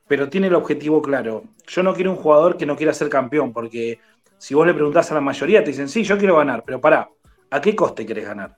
pero 0.08 0.30
tiene 0.30 0.48
el 0.48 0.56
objetivo 0.56 1.00
claro. 1.00 1.44
Yo 1.68 1.84
no 1.84 1.94
quiero 1.94 2.10
un 2.10 2.18
jugador 2.18 2.58
que 2.58 2.66
no 2.66 2.76
quiera 2.76 2.92
ser 2.94 3.10
campeón, 3.10 3.54
porque 3.54 4.00
si 4.40 4.56
vos 4.56 4.66
le 4.66 4.74
preguntás 4.74 5.12
a 5.12 5.16
la 5.16 5.22
mayoría, 5.22 5.64
te 5.64 5.70
dicen, 5.70 5.90
sí, 5.90 6.04
yo 6.04 6.18
quiero 6.18 6.38
ganar, 6.38 6.64
pero 6.66 6.82
pará, 6.82 7.08
¿a 7.52 7.62
qué 7.62 7.76
coste 7.76 8.04
querés 8.04 8.26
ganar? 8.26 8.58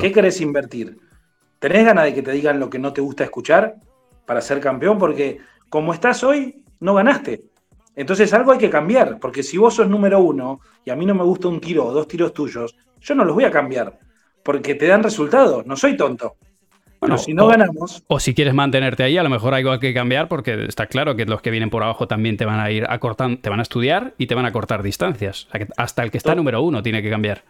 ¿Qué 0.00 0.10
querés 0.10 0.40
invertir? 0.40 0.96
¿Tenés 1.58 1.84
ganas 1.84 2.04
de 2.04 2.14
que 2.14 2.22
te 2.22 2.32
digan 2.32 2.58
lo 2.58 2.70
que 2.70 2.78
no 2.78 2.94
te 2.94 3.02
gusta 3.02 3.24
escuchar 3.24 3.76
para 4.24 4.40
ser 4.40 4.60
campeón? 4.60 4.98
Porque 4.98 5.40
como 5.68 5.92
estás 5.92 6.24
hoy, 6.24 6.64
no 6.80 6.94
ganaste. 6.94 7.42
Entonces 7.94 8.32
algo 8.32 8.52
hay 8.52 8.58
que 8.58 8.70
cambiar, 8.70 9.18
porque 9.18 9.42
si 9.42 9.58
vos 9.58 9.74
sos 9.74 9.88
número 9.88 10.20
uno 10.20 10.60
y 10.84 10.90
a 10.90 10.96
mí 10.96 11.06
no 11.06 11.14
me 11.14 11.24
gusta 11.24 11.48
un 11.48 11.60
tiro 11.60 11.86
o 11.86 11.92
dos 11.92 12.08
tiros 12.08 12.32
tuyos, 12.32 12.76
yo 13.00 13.14
no 13.14 13.24
los 13.24 13.34
voy 13.34 13.44
a 13.44 13.50
cambiar, 13.50 13.98
porque 14.42 14.74
te 14.74 14.86
dan 14.86 15.02
resultados, 15.02 15.66
no 15.66 15.76
soy 15.76 15.96
tonto. 15.96 16.36
Bueno, 17.00 17.16
si 17.16 17.32
no 17.32 17.46
ganamos. 17.46 18.04
O 18.08 18.20
si 18.20 18.34
quieres 18.34 18.52
mantenerte 18.52 19.02
ahí, 19.02 19.16
a 19.16 19.22
lo 19.22 19.30
mejor 19.30 19.54
hay 19.54 19.62
algo 19.62 19.78
que 19.80 19.94
cambiar, 19.94 20.28
porque 20.28 20.64
está 20.64 20.86
claro 20.86 21.16
que 21.16 21.24
los 21.24 21.40
que 21.40 21.50
vienen 21.50 21.70
por 21.70 21.82
abajo 21.82 22.06
también 22.06 22.36
te 22.36 22.44
van 22.44 22.60
a 22.60 22.70
ir 22.70 22.84
acortando, 22.88 23.40
te 23.40 23.48
van 23.48 23.58
a 23.58 23.62
estudiar 23.62 24.14
y 24.18 24.26
te 24.26 24.34
van 24.34 24.44
a 24.44 24.52
cortar 24.52 24.82
distancias. 24.82 25.46
O 25.46 25.50
sea 25.50 25.60
que 25.60 25.72
hasta 25.78 26.02
el 26.02 26.10
que 26.10 26.18
está 26.18 26.34
número 26.34 26.62
uno 26.62 26.82
tiene 26.82 27.02
que 27.02 27.08
cambiar. 27.08 27.42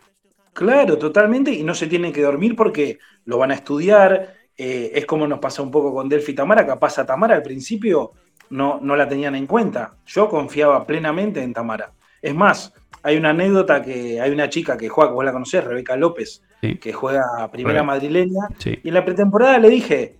Claro, 0.53 0.99
totalmente, 0.99 1.53
y 1.53 1.65
no 1.65 1.75
se 1.75 1.89
tiene 1.89 2.13
que 2.13 2.23
dormir 2.23 2.55
porque 2.55 2.99
lo 3.25 3.39
van 3.39 3.51
a 3.51 3.55
estudiar. 3.55 4.35
Eh, 4.57 4.93
es 4.95 5.07
como 5.07 5.27
nos 5.27 5.41
pasa 5.41 5.63
un 5.63 5.71
poco 5.71 5.93
con 5.93 6.09
Delphi 6.09 6.33
Tamara, 6.33 6.65
capaz 6.65 6.99
a 6.99 7.07
Tamara 7.07 7.35
al 7.35 7.43
principio 7.43 8.13
no, 8.51 8.79
no 8.83 8.97
la 8.97 9.09
tenían 9.09 9.35
en 9.35 9.47
cuenta. 9.47 9.95
Yo 10.07 10.29
confiaba 10.29 10.87
plenamente 10.87 11.43
en 11.43 11.53
Tamara. 11.53 11.93
Es 12.21 12.35
más, 12.35 12.73
hay 13.03 13.17
una 13.17 13.31
anécdota 13.31 13.83
que 13.83 14.21
hay 14.21 14.31
una 14.31 14.49
chica 14.49 14.77
que 14.77 14.89
juega, 14.89 15.13
vos 15.13 15.25
la 15.25 15.33
conocés, 15.33 15.65
Rebeca 15.65 15.97
López, 15.97 16.43
que 16.61 16.93
juega 16.93 17.23
primera 17.51 17.83
madrileña, 17.83 18.49
y 18.65 18.89
en 18.89 18.95
la 18.95 19.05
pretemporada 19.05 19.59
le 19.59 19.71
dije, 19.71 20.19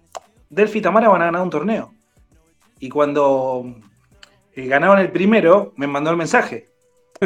Delphi 0.49 0.79
y 0.79 0.83
Tamara 0.83 1.09
van 1.09 1.23
a 1.23 1.27
ganar 1.27 1.43
un 1.43 1.51
torneo. 1.51 1.93
Y 2.79 2.89
cuando 2.89 3.77
eh, 4.55 4.67
ganaron 4.67 4.99
el 4.99 5.13
primero, 5.13 5.75
me 5.77 5.87
mandó 5.87 6.11
el 6.11 6.17
mensaje. 6.17 6.71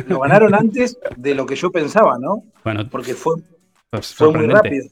Lo 0.09 0.21
ganaron 0.21 0.55
antes 0.55 0.99
de 1.17 1.35
lo 1.35 1.47
que 1.47 1.55
yo 1.55 1.71
pensaba, 1.71 2.19
¿no? 2.19 2.43
Bueno, 2.65 2.89
porque 2.91 3.15
fue, 3.15 3.37
pues, 3.91 4.13
fue 4.15 4.33
muy 4.33 4.47
rápido. 4.47 4.89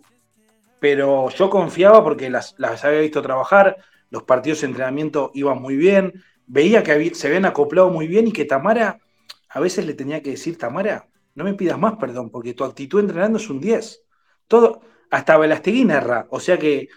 Pero 0.78 1.28
yo 1.30 1.50
confiaba 1.50 2.02
porque 2.02 2.30
las, 2.30 2.54
las 2.58 2.84
había 2.84 3.00
visto 3.00 3.22
trabajar, 3.22 3.76
los 4.12 4.24
partidos 4.24 4.60
de 4.60 4.66
entrenamiento 4.66 5.30
iban 5.32 5.60
muy 5.60 5.74
bien, 5.74 6.22
veía 6.46 6.82
que 6.82 7.14
se 7.14 7.26
habían 7.28 7.46
acoplado 7.46 7.88
muy 7.88 8.06
bien 8.06 8.28
y 8.28 8.32
que 8.32 8.44
Tamara, 8.44 9.00
a 9.48 9.58
veces 9.58 9.86
le 9.86 9.94
tenía 9.94 10.22
que 10.22 10.32
decir, 10.32 10.58
Tamara, 10.58 11.08
no 11.34 11.44
me 11.44 11.54
pidas 11.54 11.78
más 11.78 11.96
perdón, 11.96 12.28
porque 12.28 12.52
tu 12.52 12.62
actitud 12.62 13.00
entrenando 13.00 13.38
es 13.38 13.48
un 13.48 13.58
10. 13.58 14.02
Todo, 14.46 14.82
hasta 15.10 15.38
Velasteguín 15.38 15.90
erra, 15.90 16.26
o 16.28 16.40
sea 16.40 16.58
que 16.58 16.88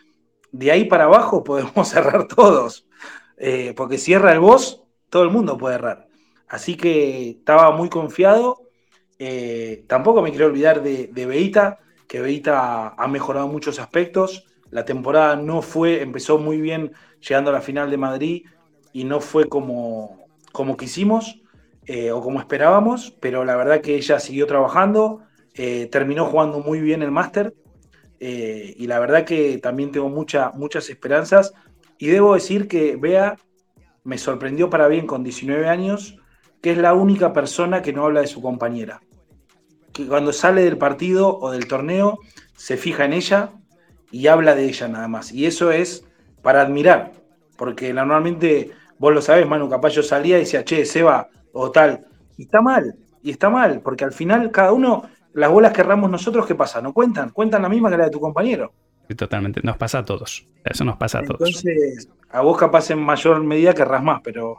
de 0.51 0.71
ahí 0.71 0.85
para 0.85 1.05
abajo 1.05 1.41
podemos 1.45 1.95
errar 1.95 2.27
todos, 2.27 2.85
eh, 3.37 3.73
porque 3.77 3.97
si 3.97 4.11
erra 4.11 4.33
el 4.33 4.41
boss, 4.41 4.83
todo 5.09 5.23
el 5.23 5.29
mundo 5.29 5.57
puede 5.57 5.75
errar. 5.75 6.09
Así 6.49 6.75
que 6.75 7.29
estaba 7.29 7.71
muy 7.71 7.87
confiado. 7.87 8.59
Eh, 9.19 9.85
tampoco 9.87 10.21
me 10.21 10.31
quiero 10.31 10.47
olvidar 10.47 10.83
de, 10.83 11.07
de 11.07 11.25
Beita, 11.25 11.79
que 12.09 12.19
Beita 12.19 12.89
ha 12.89 13.07
mejorado 13.07 13.47
muchos 13.47 13.79
aspectos. 13.79 14.45
La 14.69 14.85
temporada 14.85 15.35
no 15.35 15.61
fue, 15.61 16.01
empezó 16.01 16.37
muy 16.37 16.59
bien 16.59 16.91
llegando 17.19 17.49
a 17.51 17.53
la 17.53 17.61
final 17.61 17.89
de 17.89 17.97
Madrid 17.97 18.45
y 18.93 19.03
no 19.03 19.19
fue 19.19 19.47
como, 19.47 20.27
como 20.51 20.77
quisimos 20.77 21.41
eh, 21.85 22.11
o 22.11 22.21
como 22.21 22.39
esperábamos, 22.39 23.15
pero 23.19 23.45
la 23.45 23.55
verdad 23.55 23.81
que 23.81 23.95
ella 23.95 24.19
siguió 24.19 24.47
trabajando, 24.47 25.21
eh, 25.53 25.87
terminó 25.91 26.25
jugando 26.25 26.59
muy 26.59 26.79
bien 26.81 27.03
el 27.03 27.11
máster 27.11 27.53
eh, 28.19 28.73
y 28.77 28.87
la 28.87 28.99
verdad 28.99 29.25
que 29.25 29.57
también 29.59 29.91
tengo 29.91 30.09
mucha, 30.09 30.51
muchas 30.51 30.89
esperanzas 30.89 31.53
y 31.97 32.07
debo 32.07 32.33
decir 32.33 32.67
que 32.67 32.95
Bea 32.95 33.37
me 34.03 34.17
sorprendió 34.17 34.69
para 34.69 34.87
bien 34.87 35.07
con 35.07 35.23
19 35.23 35.67
años, 35.67 36.17
que 36.61 36.71
es 36.71 36.77
la 36.77 36.93
única 36.93 37.33
persona 37.33 37.81
que 37.81 37.93
no 37.93 38.05
habla 38.05 38.21
de 38.21 38.27
su 38.27 38.41
compañera. 38.41 39.01
Que 39.91 40.07
cuando 40.07 40.33
sale 40.33 40.63
del 40.63 40.77
partido 40.77 41.37
o 41.37 41.51
del 41.51 41.67
torneo 41.67 42.19
se 42.55 42.77
fija 42.77 43.05
en 43.05 43.13
ella 43.13 43.53
y 44.15 44.27
habla 44.27 44.55
de 44.55 44.63
ella 44.63 44.87
nada 44.87 45.09
más. 45.09 45.33
Y 45.33 45.45
eso 45.45 45.73
es 45.73 46.05
para 46.41 46.61
admirar, 46.61 47.11
porque 47.57 47.91
normalmente, 47.93 48.71
vos 48.97 49.13
lo 49.13 49.21
sabés, 49.21 49.45
Manu, 49.45 49.69
capaz 49.69 49.89
yo 49.89 50.03
salía 50.03 50.37
y 50.37 50.41
decía, 50.41 50.63
che, 50.63 50.85
Seba, 50.85 51.27
o 51.51 51.69
tal. 51.69 52.05
Y 52.37 52.43
está 52.43 52.61
mal, 52.61 52.95
y 53.21 53.31
está 53.31 53.49
mal, 53.49 53.81
porque 53.81 54.05
al 54.05 54.13
final 54.13 54.51
cada 54.51 54.71
uno, 54.71 55.03
las 55.33 55.51
bolas 55.51 55.73
que 55.73 55.81
erramos 55.81 56.09
nosotros, 56.09 56.45
¿qué 56.45 56.55
pasa? 56.55 56.81
No 56.81 56.93
cuentan, 56.93 57.31
cuentan 57.31 57.63
la 57.63 57.67
misma 57.67 57.89
que 57.89 57.97
la 57.97 58.05
de 58.05 58.11
tu 58.11 58.21
compañero. 58.21 58.71
totalmente, 59.17 59.59
nos 59.65 59.75
pasa 59.75 59.99
a 59.99 60.05
todos. 60.05 60.47
Eso 60.63 60.85
nos 60.85 60.95
pasa 60.95 61.19
a 61.19 61.23
todos. 61.23 61.41
Entonces, 61.41 62.07
a 62.29 62.39
vos 62.39 62.57
capaz 62.57 62.91
en 62.91 62.99
mayor 62.99 63.43
medida 63.43 63.73
querrás 63.73 64.01
más, 64.01 64.21
pero. 64.23 64.55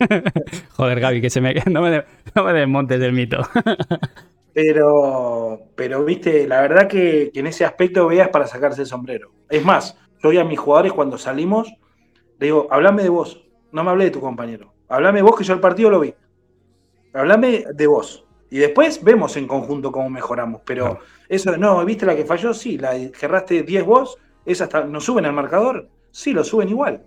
Joder, 0.76 0.98
Gaby, 0.98 1.20
que 1.20 1.30
se 1.30 1.40
me. 1.40 1.54
No 1.70 1.82
me, 1.82 2.02
no 2.34 2.42
me 2.42 2.52
desmontes 2.52 2.98
del 2.98 3.12
mito. 3.12 3.48
Pero, 4.54 5.60
pero 5.74 6.04
viste, 6.04 6.46
la 6.46 6.60
verdad 6.60 6.88
que, 6.88 7.30
en 7.34 7.46
ese 7.46 7.64
aspecto 7.64 8.06
veas 8.06 8.28
para 8.28 8.46
sacarse 8.46 8.82
el 8.82 8.86
sombrero. 8.86 9.32
Es 9.48 9.64
más, 9.64 9.96
yo 10.22 10.40
a 10.40 10.44
mis 10.44 10.58
jugadores 10.58 10.92
cuando 10.92 11.18
salimos, 11.18 11.72
le 12.38 12.46
digo, 12.46 12.68
hablame 12.70 13.02
de 13.02 13.08
vos, 13.08 13.44
no 13.72 13.82
me 13.82 13.90
hablé 13.90 14.04
de 14.04 14.10
tu 14.10 14.20
compañero. 14.20 14.72
Hablame 14.88 15.22
vos 15.22 15.36
que 15.36 15.44
yo 15.44 15.54
el 15.54 15.60
partido 15.60 15.90
lo 15.90 16.00
vi. 16.00 16.14
Hablame 17.14 17.64
de 17.72 17.86
vos. 17.86 18.24
Y 18.50 18.58
después 18.58 19.02
vemos 19.02 19.36
en 19.38 19.46
conjunto 19.46 19.90
cómo 19.90 20.10
mejoramos. 20.10 20.60
Pero 20.66 20.98
eso, 21.28 21.56
no, 21.56 21.82
¿viste 21.86 22.04
la 22.04 22.14
que 22.14 22.26
falló? 22.26 22.52
Sí, 22.52 22.76
la 22.76 22.92
cerraste 23.14 23.62
10 23.62 23.86
vos, 23.86 24.18
esa 24.44 24.64
hasta, 24.64 24.84
¿no 24.84 25.00
suben 25.00 25.24
al 25.24 25.32
marcador? 25.32 25.88
Sí, 26.10 26.32
lo 26.32 26.44
suben 26.44 26.68
igual. 26.68 27.02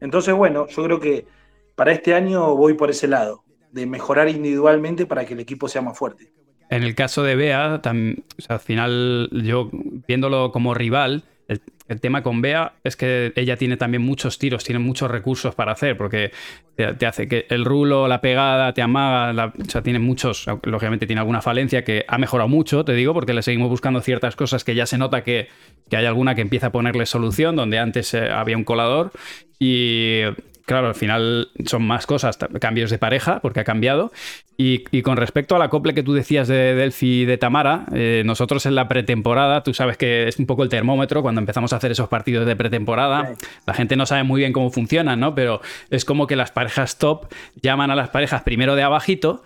Entonces, 0.00 0.34
bueno, 0.34 0.66
yo 0.66 0.84
creo 0.84 1.00
que 1.00 1.26
para 1.74 1.92
este 1.92 2.12
año 2.12 2.54
voy 2.54 2.74
por 2.74 2.90
ese 2.90 3.08
lado, 3.08 3.44
de 3.70 3.86
mejorar 3.86 4.28
individualmente 4.28 5.06
para 5.06 5.24
que 5.24 5.32
el 5.32 5.40
equipo 5.40 5.68
sea 5.68 5.80
más 5.80 5.96
fuerte. 5.96 6.30
En 6.72 6.84
el 6.84 6.94
caso 6.94 7.22
de 7.22 7.36
Bea, 7.36 7.82
al 7.84 8.60
final, 8.60 9.28
yo 9.30 9.68
viéndolo 10.08 10.52
como 10.52 10.72
rival, 10.72 11.22
el, 11.46 11.60
tema 12.00 12.22
con 12.22 12.40
Bea 12.40 12.72
es 12.82 12.96
que 12.96 13.30
ella 13.36 13.58
tiene 13.58 13.76
también 13.76 14.02
muchos 14.02 14.38
tiros, 14.38 14.64
tiene 14.64 14.78
muchos 14.78 15.10
recursos 15.10 15.54
para 15.54 15.72
hacer, 15.72 15.98
porque 15.98 16.32
te, 16.74 17.04
hace 17.04 17.28
que 17.28 17.44
el 17.50 17.66
rulo, 17.66 18.08
la 18.08 18.22
pegada, 18.22 18.72
te 18.72 18.80
amaga, 18.80 19.52
o 19.54 19.70
sea, 19.70 19.82
tiene 19.82 19.98
muchos, 19.98 20.46
lógicamente 20.62 21.06
tiene 21.06 21.20
alguna 21.20 21.42
falencia 21.42 21.84
que 21.84 22.06
ha 22.08 22.16
mejorado 22.16 22.48
mucho, 22.48 22.86
te 22.86 22.94
digo, 22.94 23.12
porque 23.12 23.34
le 23.34 23.42
seguimos 23.42 23.68
buscando 23.68 24.00
ciertas 24.00 24.34
cosas 24.34 24.64
que 24.64 24.74
ya 24.74 24.86
se 24.86 24.96
nota 24.96 25.22
que, 25.22 25.48
que 25.90 25.98
hay 25.98 26.06
alguna 26.06 26.34
que 26.34 26.40
empieza 26.40 26.68
a 26.68 26.72
ponerle 26.72 27.04
solución, 27.04 27.54
donde 27.54 27.80
antes 27.80 28.14
eh, 28.14 28.30
había 28.30 28.56
un 28.56 28.64
colador, 28.64 29.12
y 29.58 30.22
claro, 30.64 30.88
al 30.88 30.94
final 30.94 31.48
son 31.66 31.82
más 31.82 32.06
cosas, 32.06 32.38
cambios 32.60 32.90
de 32.90 32.98
pareja, 32.98 33.40
porque 33.40 33.60
ha 33.60 33.64
cambiado. 33.64 34.12
Y, 34.56 35.02
con 35.02 35.16
respecto 35.16 35.56
al 35.56 35.62
acople 35.62 35.92
que 35.92 36.04
tú 36.04 36.12
decías 36.12 36.46
de 36.46 36.74
Delphi 36.74 37.22
y 37.22 37.24
de 37.24 37.36
Tamara, 37.36 37.86
eh, 37.92 38.22
nosotros 38.24 38.64
en 38.66 38.76
la 38.76 38.86
pretemporada, 38.86 39.64
tú 39.64 39.74
sabes 39.74 39.96
que 39.96 40.28
es 40.28 40.38
un 40.38 40.46
poco 40.46 40.62
el 40.62 40.68
termómetro 40.68 41.20
cuando 41.20 41.40
empezamos 41.40 41.72
a 41.72 41.76
hacer 41.76 41.90
esos 41.90 42.08
partidos 42.08 42.46
de 42.46 42.54
pretemporada. 42.54 43.34
La 43.66 43.74
gente 43.74 43.96
no 43.96 44.06
sabe 44.06 44.22
muy 44.22 44.40
bien 44.40 44.52
cómo 44.52 44.70
funcionan, 44.70 45.18
¿no? 45.18 45.34
Pero 45.34 45.62
es 45.90 46.04
como 46.04 46.28
que 46.28 46.36
las 46.36 46.52
parejas 46.52 46.98
top 46.98 47.26
llaman 47.60 47.90
a 47.90 47.96
las 47.96 48.10
parejas 48.10 48.42
primero 48.42 48.76
de 48.76 48.84
abajito 48.84 49.42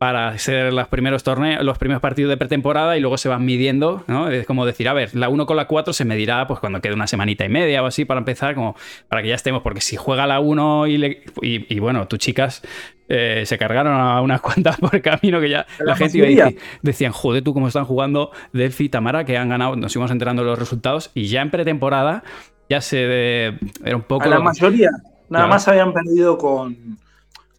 para 0.00 0.38
ser 0.38 0.72
los 0.72 0.88
primeros 0.88 1.24
torneos, 1.24 1.62
los 1.62 1.76
primeros 1.76 2.00
partidos 2.00 2.30
de 2.30 2.38
pretemporada 2.38 2.96
y 2.96 3.00
luego 3.00 3.18
se 3.18 3.28
van 3.28 3.44
midiendo, 3.44 4.02
¿no? 4.06 4.30
Es 4.30 4.46
como 4.46 4.64
decir, 4.64 4.88
a 4.88 4.94
ver, 4.94 5.14
la 5.14 5.28
1 5.28 5.44
con 5.44 5.58
la 5.58 5.66
4 5.66 5.92
se 5.92 6.06
medirá 6.06 6.46
pues 6.46 6.58
cuando 6.58 6.80
quede 6.80 6.94
una 6.94 7.06
semanita 7.06 7.44
y 7.44 7.50
media 7.50 7.82
o 7.82 7.86
así 7.86 8.06
para 8.06 8.16
empezar, 8.16 8.54
como 8.54 8.74
para 9.08 9.20
que 9.20 9.28
ya 9.28 9.34
estemos, 9.34 9.60
porque 9.60 9.82
si 9.82 9.96
juega 9.96 10.26
la 10.26 10.40
1 10.40 10.86
y, 10.86 11.22
y, 11.42 11.78
bueno, 11.80 12.08
tus 12.08 12.18
chicas 12.18 12.62
eh, 13.10 13.42
se 13.44 13.58
cargaron 13.58 13.92
a 13.92 14.22
unas 14.22 14.40
cuantas 14.40 14.78
por 14.78 14.94
el 14.94 15.02
camino 15.02 15.38
que 15.38 15.50
ya 15.50 15.66
la, 15.80 15.94
gente 15.94 16.16
iba 16.16 16.46
a 16.46 16.50
decían, 16.80 17.12
joder, 17.12 17.44
tú 17.44 17.52
cómo 17.52 17.68
están 17.68 17.84
jugando 17.84 18.30
Delphi 18.54 18.84
y 18.84 18.88
Tamara, 18.88 19.26
que 19.26 19.36
han 19.36 19.50
ganado, 19.50 19.76
nos 19.76 19.94
íbamos 19.94 20.10
enterando 20.12 20.44
los 20.44 20.58
resultados 20.58 21.10
y 21.12 21.26
ya 21.26 21.42
en 21.42 21.50
pretemporada 21.50 22.24
ya 22.70 22.80
se 22.80 23.48
era 23.84 23.96
un 23.96 24.02
poco... 24.02 24.24
A 24.24 24.28
la 24.28 24.40
mayoría, 24.40 24.88
nada 25.28 25.46
más 25.46 25.68
habían 25.68 25.92
perdido 25.92 26.38
con 26.38 26.96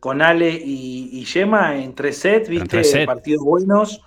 con 0.01 0.23
Ale 0.23 0.49
y, 0.49 1.09
y 1.13 1.25
Yema 1.25 1.77
en 1.77 1.93
tres 1.93 2.17
sets, 2.17 2.49
viste, 2.49 3.05
partidos 3.05 3.45
buenos. 3.45 4.01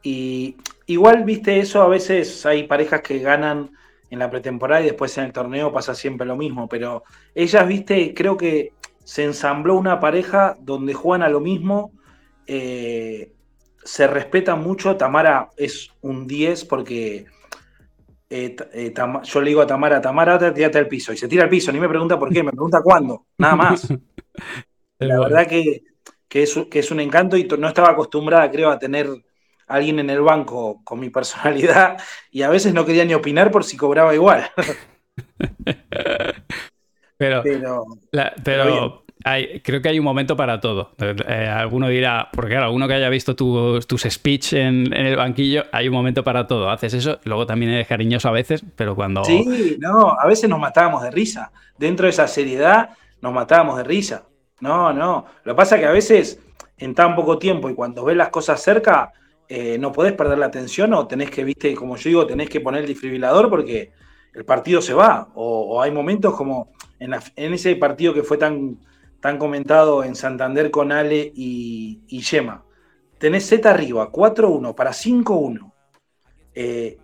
Y 0.00 0.56
igual, 0.86 1.24
viste, 1.24 1.58
eso 1.58 1.82
a 1.82 1.88
veces 1.88 2.46
hay 2.46 2.68
parejas 2.68 3.02
que 3.02 3.18
ganan 3.18 3.72
en 4.10 4.20
la 4.20 4.30
pretemporada 4.30 4.80
y 4.80 4.84
después 4.84 5.18
en 5.18 5.24
el 5.24 5.32
torneo 5.32 5.72
pasa 5.72 5.92
siempre 5.96 6.24
lo 6.24 6.36
mismo. 6.36 6.68
Pero 6.68 7.02
ellas, 7.34 7.66
viste, 7.66 8.14
creo 8.14 8.36
que 8.36 8.74
se 9.02 9.24
ensambló 9.24 9.74
una 9.74 9.98
pareja 9.98 10.56
donde 10.60 10.94
juegan 10.94 11.24
a 11.24 11.28
lo 11.28 11.40
mismo. 11.40 11.90
Eh, 12.46 13.32
se 13.82 14.06
respeta 14.06 14.54
mucho. 14.54 14.96
Tamara 14.96 15.50
es 15.56 15.90
un 16.00 16.28
10 16.28 16.64
porque 16.66 17.26
eh, 18.30 18.54
eh, 18.72 18.94
yo 19.24 19.40
le 19.40 19.48
digo 19.48 19.62
a 19.62 19.66
Tamara, 19.66 20.00
Tamara, 20.00 20.38
tírate 20.54 20.78
al 20.78 20.86
piso. 20.86 21.12
Y 21.12 21.16
se 21.16 21.26
tira 21.26 21.42
al 21.42 21.50
piso, 21.50 21.72
ni 21.72 21.80
me 21.80 21.88
pregunta 21.88 22.16
por 22.16 22.32
qué, 22.32 22.44
me 22.44 22.52
pregunta 22.52 22.82
cuándo, 22.82 23.26
nada 23.36 23.56
más. 23.56 23.88
La 25.00 25.18
verdad 25.18 25.46
que, 25.46 25.82
es, 26.30 26.58
que 26.70 26.78
es 26.78 26.90
un 26.90 27.00
encanto 27.00 27.36
y 27.36 27.44
no 27.44 27.68
estaba 27.68 27.90
acostumbrada, 27.90 28.50
creo, 28.50 28.70
a 28.70 28.78
tener 28.78 29.08
a 29.66 29.74
alguien 29.74 29.98
en 29.98 30.10
el 30.10 30.20
banco 30.20 30.82
con 30.84 31.00
mi 31.00 31.10
personalidad 31.10 31.96
y 32.30 32.42
a 32.42 32.50
veces 32.50 32.74
no 32.74 32.84
quería 32.84 33.04
ni 33.04 33.14
opinar 33.14 33.50
por 33.50 33.64
si 33.64 33.76
cobraba 33.76 34.14
igual. 34.14 34.44
Pero, 37.20 37.42
pero, 38.42 39.04
creo 39.62 39.82
que 39.82 39.88
hay 39.90 39.98
un 39.98 40.04
momento 40.06 40.34
para 40.34 40.58
todo. 40.58 40.94
Eh, 40.98 41.46
alguno 41.46 41.88
dirá, 41.88 42.30
porque 42.32 42.52
claro, 42.52 42.64
alguno 42.64 42.88
que 42.88 42.94
haya 42.94 43.10
visto 43.10 43.36
tus, 43.36 43.86
tus 43.86 44.04
speech 44.04 44.54
en, 44.54 44.90
el 44.90 45.16
banquillo, 45.16 45.64
hay 45.70 45.88
un 45.88 45.92
momento 45.92 46.24
para 46.24 46.46
todo. 46.46 46.70
Haces 46.70 46.94
eso, 46.94 47.20
luego 47.24 47.44
también 47.44 47.72
eres 47.72 47.86
cariñoso 47.86 48.30
a 48.30 48.32
veces, 48.32 48.64
pero 48.74 48.96
cuando. 48.96 49.22
Sí, 49.26 49.76
no, 49.78 50.18
a 50.18 50.26
veces 50.26 50.48
nos 50.48 50.58
matábamos 50.58 51.02
de 51.02 51.10
risa. 51.10 51.52
Dentro 51.76 52.06
de 52.06 52.10
esa 52.10 52.26
seriedad, 52.26 52.88
nos 53.20 53.34
matábamos 53.34 53.76
de 53.76 53.84
risa. 53.84 54.22
No, 54.60 54.92
no. 54.92 55.26
Lo 55.44 55.52
que 55.52 55.56
pasa 55.56 55.76
es 55.76 55.82
que 55.82 55.86
a 55.86 55.92
veces, 55.92 56.40
en 56.78 56.94
tan 56.94 57.14
poco 57.14 57.38
tiempo 57.38 57.68
y 57.70 57.74
cuando 57.74 58.04
ves 58.04 58.16
las 58.16 58.28
cosas 58.28 58.62
cerca, 58.62 59.12
eh, 59.48 59.78
no 59.78 59.92
podés 59.92 60.12
perder 60.12 60.38
la 60.38 60.46
atención 60.46 60.94
o 60.94 61.06
tenés 61.06 61.30
que, 61.30 61.44
viste, 61.44 61.74
como 61.74 61.96
yo 61.96 62.08
digo, 62.08 62.26
tenés 62.26 62.48
que 62.48 62.60
poner 62.60 62.82
el 62.82 62.88
desfibrilador 62.88 63.50
porque 63.50 63.92
el 64.34 64.44
partido 64.44 64.80
se 64.80 64.94
va. 64.94 65.28
O, 65.34 65.80
hay 65.82 65.90
momentos 65.90 66.34
como 66.34 66.72
en, 66.98 67.14
en 67.36 67.54
ese 67.54 67.74
partido 67.76 68.14
que 68.14 68.22
fue 68.22 68.38
tan 68.38 68.78
tan 69.20 69.38
comentado 69.38 70.02
en 70.02 70.14
Santander 70.14 70.70
con 70.70 70.90
Ale 70.92 71.30
y, 71.34 72.00
y 72.08 72.20
Yema. 72.22 72.64
Tenés 73.18 73.46
Z 73.46 73.68
arriba, 73.68 74.10
4-1 74.10 74.74
para 74.74 74.92
5-1. 74.92 75.72
Eh, 76.54 76.98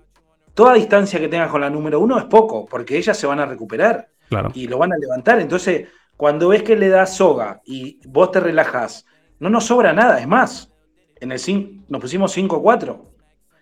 toda 0.55 0.75
distancia 0.75 1.21
que 1.21 1.29
tengas 1.29 1.51
con 1.51 1.61
la 1.61 1.69
número 1.71 2.01
1 2.01 2.19
es 2.19 2.25
poco, 2.25 2.65
porque 2.65 2.97
ellas 2.97 3.17
se 3.17 3.27
van 3.27 3.41
a 3.41 3.47
recuperar 3.47 4.09
y 4.55 4.67
lo 4.67 4.79
van 4.79 4.95
a 4.95 4.99
levantar. 4.99 5.41
Entonces, 5.41 5.89
cuando 6.17 6.49
ves 6.49 6.63
que 6.63 6.77
le 6.77 6.89
das 6.89 7.17
soga 7.17 7.61
y 7.65 8.01
vos 8.07 8.31
te 8.31 8.41
relajás, 8.41 9.05
no 9.39 9.51
nos 9.51 9.67
sobra 9.67 9.93
nada. 9.93 10.19
Es 10.21 10.27
más, 10.27 10.73
en 11.21 11.33
el 11.33 11.41
nos 11.89 12.01
pusimos 12.01 12.37
5-4, 12.37 13.01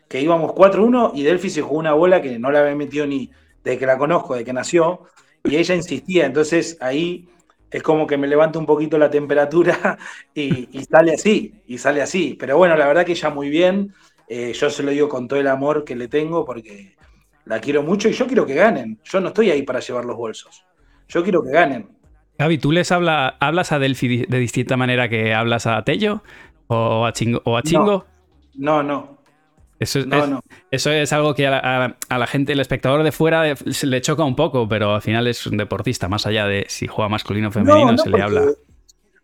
que 0.08 0.20
íbamos 0.20 0.52
4-1 0.52 1.12
y 1.14 1.22
Delphi 1.22 1.50
se 1.50 1.62
jugó 1.62 1.78
una 1.78 1.92
bola 1.92 2.22
que 2.22 2.38
no 2.38 2.50
la 2.50 2.60
había 2.60 2.76
metido 2.76 3.06
ni 3.06 3.30
desde 3.62 3.78
que 3.78 3.86
la 3.86 3.98
conozco, 3.98 4.34
desde 4.34 4.44
que 4.44 4.52
nació, 4.52 5.00
y 5.42 5.56
ella 5.56 5.74
insistía. 5.74 6.26
Entonces 6.26 6.76
ahí 6.80 7.28
es 7.70 7.82
como 7.82 8.06
que 8.06 8.16
me 8.16 8.28
levanta 8.28 8.58
un 8.58 8.66
poquito 8.66 8.98
la 8.98 9.10
temperatura 9.10 9.98
y, 10.34 10.68
sale 10.88 11.14
así, 11.14 11.54
y 11.66 11.78
sale 11.78 12.02
así. 12.02 12.36
Pero 12.38 12.56
bueno, 12.56 12.76
la 12.76 12.86
verdad 12.86 13.04
que 13.04 13.14
ya 13.14 13.30
muy 13.30 13.48
bien. 13.48 13.92
Eh, 14.28 14.52
yo 14.52 14.70
se 14.70 14.82
lo 14.82 14.90
digo 14.90 15.08
con 15.08 15.28
todo 15.28 15.38
el 15.38 15.48
amor 15.48 15.84
que 15.84 15.94
le 15.94 16.08
tengo 16.08 16.46
porque 16.46 16.96
la 17.44 17.60
quiero 17.60 17.82
mucho 17.82 18.08
y 18.08 18.12
yo 18.12 18.26
quiero 18.26 18.46
que 18.46 18.54
ganen. 18.54 19.00
Yo 19.04 19.20
no 19.20 19.28
estoy 19.28 19.50
ahí 19.50 19.62
para 19.62 19.80
llevar 19.80 20.04
los 20.04 20.16
bolsos. 20.16 20.64
Yo 21.08 21.22
quiero 21.22 21.42
que 21.42 21.50
ganen. 21.50 21.88
Gaby, 22.38 22.58
¿tú 22.58 22.72
les 22.72 22.90
habla, 22.90 23.36
hablas 23.40 23.72
a 23.72 23.78
Delphi 23.78 24.26
de 24.26 24.38
distinta 24.38 24.76
manera 24.76 25.08
que 25.08 25.34
hablas 25.34 25.66
a 25.66 25.82
Tello 25.84 26.22
o 26.66 27.06
a 27.06 27.12
Chingo? 27.12 27.42
O 27.44 27.56
a 27.56 27.62
Chingo? 27.62 28.06
no, 28.54 28.82
no. 28.82 29.14
Eso 29.80 29.98
es, 29.98 30.06
eso 30.70 30.90
es 30.92 31.12
algo 31.12 31.34
que 31.34 31.46
a 31.46 31.96
la, 32.08 32.26
gente, 32.26 32.52
el 32.52 32.60
espectador 32.60 33.02
de 33.02 33.12
fuera, 33.12 33.54
le 33.82 34.00
choca 34.00 34.24
un 34.24 34.36
poco, 34.36 34.68
pero 34.68 34.94
al 34.94 35.02
final 35.02 35.26
es 35.26 35.46
un 35.46 35.56
deportista, 35.56 36.08
más 36.08 36.26
allá 36.26 36.46
de 36.46 36.64
si 36.68 36.86
juega 36.86 37.08
masculino 37.08 37.48
o 37.48 37.50
femenino, 37.50 37.98
se 37.98 38.08
le 38.08 38.22
habla. 38.22 38.46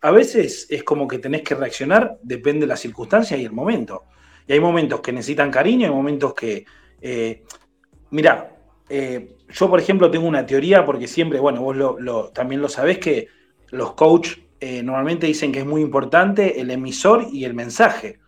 A 0.03 0.11
veces 0.11 0.67
es 0.69 0.83
como 0.83 1.07
que 1.07 1.19
tenés 1.19 1.43
que 1.43 1.55
reaccionar, 1.55 2.19
depende 2.23 2.61
de 2.61 2.67
la 2.67 2.77
circunstancia 2.77 3.37
y 3.37 3.45
el 3.45 3.53
momento. 3.53 4.05
Y 4.47 4.55
hay 4.55 4.61
momentos 4.61 5.01
que 5.01 5.13
necesitan 5.13 5.51
cariño, 5.51 5.87
hay 5.87 5.95
momentos 5.95 6.35
que. 6.35 6.65
Eh, 7.01 7.45
mirá, 8.11 8.51
eh, 8.89 9.37
yo 9.53 9.71
por 9.71 9.81
ejemplo 9.81 10.11
tengo 10.11 10.27
una 10.27 10.47
teoría, 10.47 10.85
porque 10.85 11.07
siempre, 11.07 11.41
bueno, 11.41 11.63
vos 11.63 11.77
lo, 11.77 12.29
también 12.29 12.61
lo 12.61 12.69
sabés, 12.69 12.99
que 12.99 13.29
los 13.71 13.95
coaches 13.95 14.41
eh, 14.61 14.83
normalmente 14.83 15.27
dicen 15.27 15.53
que 15.53 15.61
es 15.61 15.67
muy 15.67 15.81
importante 15.81 16.61
el 16.61 16.71
emisor 16.71 17.27
y 17.33 17.45
el 17.45 17.55
mensaje. 17.55 18.19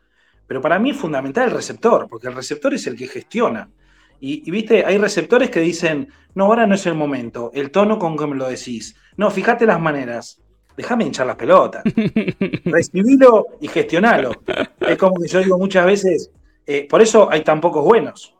Pero 0.46 0.60
para 0.60 0.78
mí 0.78 0.90
es 0.90 0.96
fundamental 0.96 1.48
el 1.48 1.54
receptor, 1.54 2.08
porque 2.08 2.28
el 2.28 2.34
receptor 2.34 2.74
es 2.74 2.86
el 2.86 2.96
que 2.96 3.06
gestiona. 3.06 3.68
Y, 4.20 4.48
viste, 4.50 4.84
hay 4.84 4.98
receptores 4.98 5.50
que 5.50 5.60
dicen, 5.60 6.08
no, 6.34 6.44
ahora 6.44 6.66
no 6.66 6.76
es 6.76 6.86
el 6.86 6.94
momento, 6.94 7.50
el 7.54 7.70
tono 7.72 7.98
con 7.98 8.16
que 8.16 8.26
me 8.26 8.36
lo 8.36 8.48
decís. 8.48 8.94
No, 9.16 9.30
fíjate 9.30 9.66
las 9.66 9.80
maneras. 9.80 10.40
Déjame 10.76 11.04
hinchar 11.04 11.26
las 11.26 11.36
pelotas. 11.36 11.82
Recibilo 12.64 13.46
y 13.60 13.68
gestionalo. 13.68 14.30
Es 14.80 14.98
como 14.98 15.20
que 15.20 15.28
yo 15.28 15.40
digo 15.40 15.58
muchas 15.58 15.86
veces, 15.86 16.30
eh, 16.66 16.86
por 16.88 17.00
eso 17.02 17.30
hay 17.30 17.42
tan 17.42 17.60
pocos 17.60 17.84
buenos. 17.84 18.34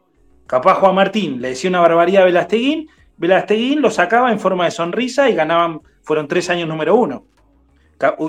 Capaz 0.47 0.75
Juan 0.75 0.95
Martín 0.95 1.41
le 1.41 1.49
decía 1.49 1.71
una 1.71 1.81
barbaridad 1.81 2.23
a 2.23 2.27
Velasteguín, 2.27 2.89
Velasteguín 3.17 3.81
lo 3.81 3.91
sacaba 3.91 4.33
en 4.33 4.41
forma 4.41 4.65
de 4.65 4.71
sonrisa 4.71 5.29
y 5.31 5.35
ganaban, 5.35 5.81
fueron 6.03 6.29
tres 6.29 6.51
años 6.51 6.69
número 6.69 6.95
uno. 6.97 7.25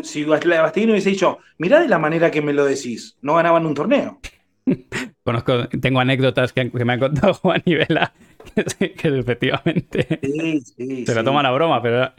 Si 0.03 0.23
Bastiguino 0.23 0.91
hubiese 0.91 1.09
dicho, 1.09 1.39
mirá 1.57 1.79
de 1.79 1.87
la 1.87 1.97
manera 1.97 2.29
que 2.29 2.41
me 2.41 2.53
lo 2.53 2.63
decís, 2.63 3.17
no 3.21 3.35
ganaban 3.35 3.65
un 3.65 3.73
torneo. 3.73 4.19
Conozco, 5.23 5.67
tengo 5.69 5.99
anécdotas 5.99 6.53
que, 6.53 6.69
me 6.71 6.93
han 6.93 6.99
contado 6.99 7.33
Juan 7.41 7.61
y 7.65 7.75
Vela, 7.75 8.13
que, 8.77 8.93
efectivamente 9.03 10.19
se 11.05 11.15
lo 11.15 11.23
toman 11.23 11.45
a 11.45 11.51
broma, 11.51 11.81
pero 11.81 12.11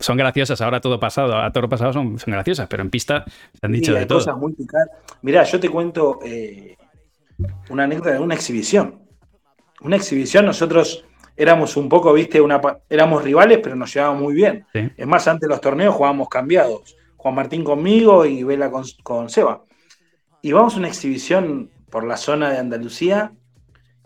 son 0.00 0.16
graciosas. 0.16 0.60
Ahora 0.60 0.80
todo 0.80 0.98
pasado, 0.98 1.36
a 1.36 1.50
todo 1.52 1.68
pasado 1.68 1.92
son, 1.92 2.18
son 2.18 2.32
graciosas, 2.32 2.66
pero 2.68 2.82
en 2.82 2.90
pista 2.90 3.24
se 3.26 3.66
han 3.66 3.72
dicho 3.72 3.94
de 3.94 4.06
todo. 4.06 4.18
Cosas 4.18 4.36
muy 4.36 4.54
Mirá, 5.22 5.44
yo 5.44 5.60
te 5.60 5.68
cuento 5.68 6.18
eh, 6.24 6.76
una 7.70 7.84
anécdota 7.84 8.12
de 8.12 8.18
una 8.18 8.34
exhibición. 8.34 9.01
Una 9.84 9.96
exhibición, 9.96 10.46
nosotros 10.46 11.04
éramos 11.36 11.76
un 11.76 11.88
poco, 11.88 12.12
viste, 12.12 12.40
una, 12.40 12.60
éramos 12.88 13.22
rivales, 13.22 13.58
pero 13.62 13.74
nos 13.74 13.92
llevábamos 13.92 14.22
muy 14.22 14.34
bien. 14.34 14.66
Es 14.72 15.06
más, 15.06 15.26
antes 15.28 15.48
de 15.48 15.54
los 15.54 15.60
torneos 15.60 15.94
jugábamos 15.94 16.28
cambiados. 16.28 16.96
Juan 17.16 17.34
Martín 17.34 17.64
conmigo 17.64 18.24
y 18.24 18.42
Vela 18.42 18.70
con, 19.02 19.28
Seba. 19.28 19.64
Y 20.40 20.52
vamos 20.52 20.74
a 20.74 20.78
una 20.78 20.88
exhibición 20.88 21.70
por 21.90 22.04
la 22.04 22.16
zona 22.16 22.50
de 22.50 22.58
Andalucía. 22.58 23.32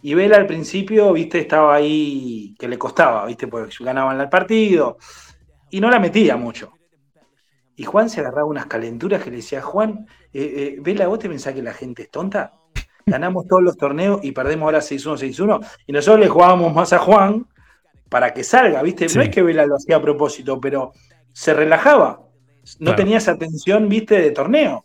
Y 0.03 0.15
Vela 0.15 0.37
al 0.37 0.47
principio, 0.47 1.13
viste, 1.13 1.41
estaba 1.41 1.75
ahí 1.75 2.55
que 2.59 2.69
le 2.69 2.79
costaba, 2.79 3.27
viste, 3.27 3.49
porque 3.49 3.73
ganaban 3.81 4.21
el 4.21 4.29
partido. 4.29 4.99
Y 5.71 5.81
no 5.81 5.91
la 5.91 5.99
metía 5.99 6.37
mucho. 6.37 6.73
Y 7.75 7.85
Juan 7.85 8.09
se 8.09 8.21
agarraba 8.21 8.45
unas 8.45 8.67
calenturas 8.67 9.23
que 9.23 9.31
le 9.31 9.37
decía, 9.37 9.61
Juan, 9.61 10.07
eh, 10.33 10.53
eh, 10.57 10.77
Vela, 10.81 11.07
¿vos 11.09 11.19
te 11.19 11.29
pensás 11.29 11.55
que 11.55 11.63
la 11.63 11.75
gente 11.75 12.03
es 12.03 12.11
tonta? 12.11 12.55
Ganamos 13.07 13.47
todos 13.47 13.63
los 13.63 13.77
torneos 13.77 14.21
y 14.23 14.33
perdemos 14.33 14.67
ahora 14.67 14.81
6-1, 14.81 15.33
6-1. 15.33 15.67
Y 15.87 15.93
nosotros 15.93 16.21
le 16.21 16.29
jugábamos 16.29 16.75
más 16.75 16.93
a 16.93 16.99
Juan 16.99 17.47
para 18.09 18.35
que 18.35 18.43
salga, 18.43 18.83
¿viste? 18.83 19.07
No 19.15 19.23
es 19.23 19.31
que 19.31 19.43
Vela 19.43 19.65
lo 19.65 19.77
hacía 19.77 19.97
a 19.97 20.03
propósito, 20.03 20.61
pero 20.61 20.93
se 21.33 21.55
relajaba. 21.55 22.23
No 22.81 22.97
tenía 22.97 23.19
esa 23.19 23.39
tensión, 23.39 23.89
¿viste? 23.89 24.21
De 24.21 24.33
torneo. 24.33 24.85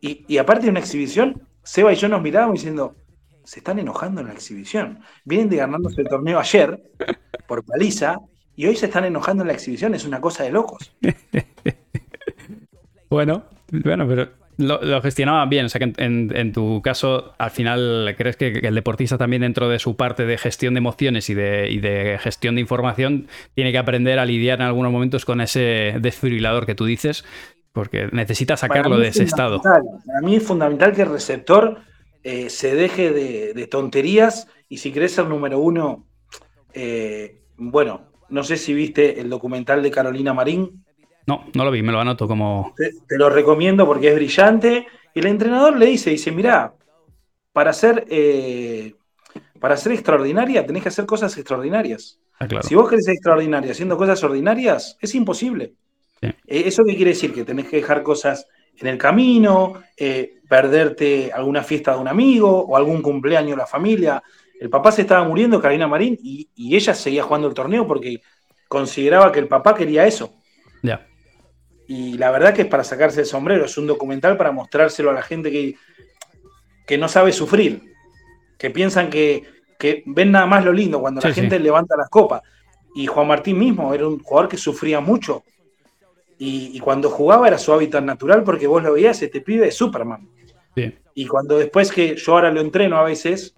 Y, 0.00 0.38
aparte 0.38 0.64
de 0.64 0.70
una 0.70 0.80
exhibición, 0.80 1.46
Seba 1.62 1.92
y 1.92 1.96
yo 1.96 2.08
nos 2.08 2.22
mirábamos 2.22 2.54
diciendo, 2.54 2.96
se 3.44 3.58
están 3.58 3.78
enojando 3.78 4.22
en 4.22 4.28
la 4.28 4.32
exhibición. 4.32 5.00
Vienen 5.24 5.50
de 5.50 5.56
ganarnos 5.56 5.96
el 5.98 6.08
torneo 6.08 6.38
ayer 6.38 6.82
por 7.46 7.62
paliza 7.64 8.18
y 8.56 8.66
hoy 8.66 8.76
se 8.76 8.86
están 8.86 9.04
enojando 9.04 9.42
en 9.42 9.48
la 9.48 9.52
exhibición. 9.52 9.94
Es 9.94 10.06
una 10.06 10.20
cosa 10.20 10.44
de 10.44 10.50
locos. 10.50 10.96
bueno, 13.10 13.44
bueno, 13.70 14.08
pero 14.08 14.39
lo, 14.60 14.82
lo, 14.82 15.02
gestionaban 15.02 15.48
bien. 15.48 15.66
O 15.66 15.68
sea 15.68 15.78
que 15.78 15.92
en, 15.96 16.52
tu 16.52 16.80
caso, 16.82 17.34
al 17.38 17.50
final, 17.50 18.14
¿crees 18.16 18.36
que, 18.36 18.48
el 18.48 18.74
deportista 18.74 19.18
también 19.18 19.42
dentro 19.42 19.68
de 19.68 19.78
su 19.78 19.96
parte 19.96 20.26
de 20.26 20.38
gestión 20.38 20.74
de 20.74 20.78
emociones 20.78 21.28
y 21.30 21.34
de, 21.34 22.18
gestión 22.20 22.54
de 22.54 22.60
información 22.60 23.28
tiene 23.54 23.72
que 23.72 23.78
aprender 23.78 24.18
a 24.18 24.24
lidiar 24.24 24.60
en 24.60 24.66
algunos 24.66 24.92
momentos 24.92 25.24
con 25.24 25.40
ese 25.40 25.96
desfibrilador 26.00 26.66
que 26.66 26.74
tú 26.74 26.84
dices? 26.84 27.24
Porque 27.72 28.08
necesita 28.12 28.56
sacarlo 28.56 28.98
de 28.98 29.08
ese 29.08 29.24
estado. 29.24 29.60
Para 29.62 30.20
mí 30.22 30.36
es 30.36 30.42
fundamental 30.42 30.92
que 30.92 31.02
el 31.02 31.10
receptor 31.10 31.78
eh, 32.22 32.50
se 32.50 32.74
deje 32.74 33.10
de, 33.12 33.66
tonterías 33.66 34.48
y 34.68 34.78
si 34.78 34.92
querés 34.92 35.12
ser 35.12 35.26
número 35.26 35.58
uno, 35.58 36.06
eh, 36.74 37.40
bueno, 37.56 38.10
no 38.28 38.44
sé 38.44 38.56
si 38.56 38.74
viste 38.74 39.20
el 39.20 39.30
documental 39.30 39.82
de 39.82 39.90
Carolina 39.90 40.34
Marín, 40.34 40.84
no, 41.26 41.44
no 41.54 41.64
lo 41.64 41.70
vi, 41.70 41.82
me 41.82 41.92
lo 41.92 42.00
anoto 42.00 42.26
como. 42.26 42.74
Te, 42.76 43.18
lo 43.18 43.30
recomiendo 43.30 43.86
porque 43.86 44.08
es 44.08 44.14
brillante. 44.14 44.86
Y 45.14 45.20
el 45.20 45.26
entrenador 45.26 45.76
le 45.76 45.86
dice, 45.86 46.10
dice, 46.10 46.30
mirá, 46.30 46.72
para 47.52 47.72
ser, 47.72 48.06
eh, 48.08 48.94
para 49.58 49.76
ser 49.76 49.92
extraordinaria 49.92 50.64
tenés 50.64 50.82
que 50.82 50.88
hacer 50.88 51.06
cosas 51.06 51.36
extraordinarias. 51.36 52.18
Ah, 52.38 52.48
si 52.62 52.74
vos 52.74 52.88
querés 52.88 53.04
ser 53.04 53.14
extraordinaria 53.14 53.72
haciendo 53.72 53.96
cosas 53.96 54.22
ordinarias, 54.24 54.96
es 55.00 55.14
imposible. 55.14 55.74
Eh, 56.22 56.32
¿Eso 56.46 56.84
qué 56.84 56.96
quiere 56.96 57.12
decir? 57.12 57.34
Que 57.34 57.44
tenés 57.44 57.68
que 57.68 57.76
dejar 57.76 58.02
cosas 58.02 58.46
en 58.78 58.86
el 58.86 58.96
camino, 58.96 59.82
eh, 59.96 60.38
perderte 60.48 61.30
alguna 61.32 61.62
fiesta 61.62 61.92
de 61.92 61.98
un 61.98 62.08
amigo 62.08 62.64
o 62.64 62.76
algún 62.76 63.02
cumpleaños 63.02 63.52
de 63.52 63.56
la 63.56 63.66
familia. 63.66 64.22
El 64.58 64.70
papá 64.70 64.92
se 64.92 65.02
estaba 65.02 65.26
muriendo, 65.26 65.60
Carolina 65.60 65.86
Marín, 65.86 66.18
y, 66.22 66.48
y 66.54 66.76
ella 66.76 66.94
seguía 66.94 67.22
jugando 67.22 67.48
el 67.48 67.54
torneo 67.54 67.86
porque 67.86 68.22
consideraba 68.68 69.32
que 69.32 69.40
el 69.40 69.48
papá 69.48 69.74
quería 69.74 70.06
eso. 70.06 70.34
Ya. 70.82 71.06
Y 71.90 72.16
la 72.18 72.30
verdad 72.30 72.54
que 72.54 72.62
es 72.62 72.68
para 72.68 72.84
sacarse 72.84 73.18
el 73.18 73.26
sombrero, 73.26 73.64
es 73.64 73.76
un 73.76 73.88
documental 73.88 74.36
para 74.36 74.52
mostrárselo 74.52 75.10
a 75.10 75.12
la 75.12 75.22
gente 75.22 75.50
que, 75.50 75.74
que 76.86 76.96
no 76.96 77.08
sabe 77.08 77.32
sufrir, 77.32 77.82
que 78.56 78.70
piensan 78.70 79.10
que, 79.10 79.42
ven 80.06 80.30
nada 80.30 80.46
más 80.46 80.64
lo 80.64 80.72
lindo 80.72 81.00
cuando 81.00 81.20
la 81.20 81.34
gente 81.34 81.58
levanta 81.58 81.96
las 81.96 82.08
copas. 82.08 82.42
Y 82.94 83.08
Juan 83.08 83.26
Martín 83.26 83.58
mismo 83.58 83.92
era 83.92 84.06
un 84.06 84.20
jugador 84.20 84.48
que 84.48 84.56
sufría 84.56 85.00
mucho. 85.00 85.42
Y, 86.38 86.78
cuando 86.78 87.10
jugaba 87.10 87.48
era 87.48 87.58
su 87.58 87.72
hábitat 87.72 88.04
natural 88.04 88.44
porque 88.44 88.68
vos 88.68 88.84
lo 88.84 88.92
veías, 88.92 89.20
este 89.20 89.40
pibe 89.40 89.66
es 89.66 89.74
Superman. 89.74 90.28
Y 91.14 91.26
cuando 91.26 91.58
después 91.58 91.90
que 91.90 92.14
yo 92.14 92.34
ahora 92.34 92.52
lo 92.52 92.60
entreno 92.60 92.98
a 92.98 93.02
veces, 93.02 93.56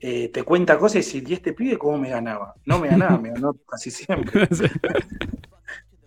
eh, 0.00 0.30
te 0.30 0.44
cuenta 0.44 0.78
cosas 0.78 0.94
y 0.94 1.20
dices, 1.20 1.30
¿y 1.30 1.34
este 1.34 1.52
pibe 1.52 1.76
cómo 1.76 1.98
me 1.98 2.08
ganaba? 2.08 2.54
No 2.64 2.78
me 2.78 2.88
ganaba, 2.88 3.18
me 3.18 3.32
ganó 3.32 3.52
casi 3.68 3.90
siempre. 3.90 4.48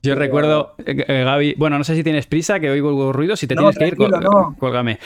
Yo 0.01 0.15
recuerdo, 0.15 0.75
eh, 0.85 1.05
eh, 1.07 1.23
Gaby, 1.23 1.55
bueno, 1.57 1.77
no 1.77 1.83
sé 1.83 1.95
si 1.95 2.03
tienes 2.03 2.25
prisa, 2.25 2.59
que 2.59 2.69
oigo 2.69 3.11
ruido, 3.11 3.35
si 3.35 3.47
te 3.47 3.55
tienes 3.55 3.77
que 3.77 3.87
ir, 3.87 3.97
no. 3.97 4.55
cuélgame. 4.57 4.99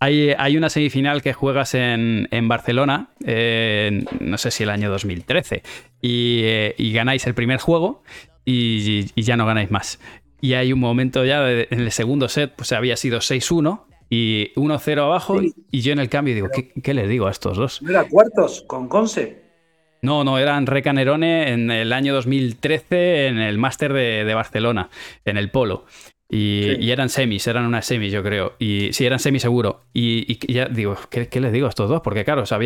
Hay, 0.00 0.34
hay, 0.36 0.56
una 0.56 0.70
semifinal 0.70 1.22
que 1.22 1.32
juegas 1.32 1.74
en, 1.74 2.28
en 2.30 2.48
Barcelona, 2.48 3.10
no 3.18 4.38
sé 4.38 4.50
si 4.50 4.62
el 4.62 4.70
año 4.70 4.90
2013, 4.90 5.62
y, 6.00 6.44
y 6.76 6.92
ganáis 6.92 7.26
el 7.26 7.34
primer 7.34 7.58
juego 7.58 8.02
y, 8.44 9.22
ya 9.22 9.36
no 9.36 9.46
ganáis 9.46 9.70
más. 9.70 9.98
Y 10.40 10.54
hay 10.54 10.72
un 10.72 10.80
momento 10.80 11.24
ya 11.24 11.50
en 11.50 11.80
el 11.80 11.90
segundo 11.90 12.28
set, 12.28 12.54
pues 12.56 12.72
había 12.72 12.96
sido 12.96 13.18
6-1 13.18 13.82
y 14.08 14.52
1-0 14.54 14.98
abajo, 15.02 15.40
y 15.42 15.80
yo 15.80 15.92
en 15.92 15.98
el 15.98 16.08
cambio 16.08 16.34
digo, 16.34 16.48
¿qué, 16.52 16.72
¿qué, 16.80 16.94
les 16.94 17.08
digo 17.08 17.26
a 17.26 17.30
estos 17.30 17.56
dos? 17.56 17.82
¿No 17.82 17.90
era 17.90 18.04
cuartos 18.04 18.62
con 18.66 18.88
Conce? 18.88 19.47
No, 20.02 20.24
no, 20.24 20.38
eran 20.38 20.66
Recanerone 20.66 21.52
en 21.52 21.70
el 21.70 21.92
año 21.92 22.14
2013 22.14 23.26
en 23.26 23.38
el 23.38 23.58
Máster 23.58 23.92
de, 23.92 24.34
Barcelona, 24.34 24.90
en 25.24 25.36
el 25.36 25.50
Polo. 25.50 25.84
Y, 26.30 26.90
eran 26.90 27.08
semis, 27.08 27.46
eran 27.46 27.64
unas 27.64 27.86
semis, 27.86 28.12
yo 28.12 28.22
creo. 28.22 28.52
Y 28.58 28.92
sí, 28.92 29.06
eran 29.06 29.18
semis 29.18 29.40
seguro. 29.40 29.80
Y, 29.94 30.38
ya 30.52 30.66
digo, 30.66 30.96
¿qué, 31.08 31.40
les 31.40 31.52
digo 31.52 31.66
a 31.66 31.70
estos 31.70 31.88
dos? 31.88 32.02
Porque 32.02 32.24
claro, 32.24 32.42
o 32.42 32.60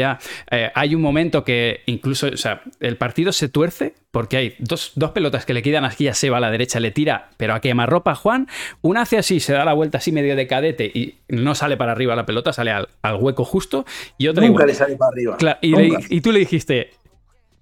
eh, 0.50 0.70
hay 0.74 0.94
un 0.96 1.00
momento 1.00 1.44
que 1.44 1.82
incluso, 1.86 2.26
o 2.26 2.36
sea, 2.36 2.62
el 2.80 2.96
partido 2.96 3.30
se 3.30 3.48
tuerce 3.48 3.94
porque 4.10 4.36
hay 4.36 4.56
dos, 4.58 4.92
pelotas 5.14 5.46
que 5.46 5.54
le 5.54 5.62
quedan 5.62 5.84
aquí 5.84 6.08
a 6.08 6.14
Seba 6.14 6.38
a 6.38 6.40
la 6.40 6.50
derecha, 6.50 6.80
le 6.80 6.90
tira, 6.90 7.30
pero 7.36 7.54
a 7.54 7.60
quemarropa 7.60 8.16
Juan. 8.16 8.48
Una 8.80 9.02
hace 9.02 9.16
así, 9.16 9.38
se 9.38 9.52
da 9.52 9.64
la 9.64 9.74
vuelta 9.74 9.98
así 9.98 10.10
medio 10.10 10.34
de 10.34 10.48
cadete 10.48 10.86
y 10.92 11.18
no 11.28 11.54
sale 11.54 11.76
para 11.76 11.92
arriba 11.92 12.16
la 12.16 12.26
pelota, 12.26 12.52
sale 12.52 12.72
al, 12.72 12.88
hueco 13.20 13.44
justo. 13.44 13.86
Y 14.18 14.26
otra 14.26 14.44
Nunca 14.44 14.66
le 14.66 14.74
sale 14.74 14.96
para 14.96 15.12
arriba. 15.12 15.58
y 15.62 16.20
tú 16.20 16.32
le 16.32 16.40
dijiste, 16.40 16.90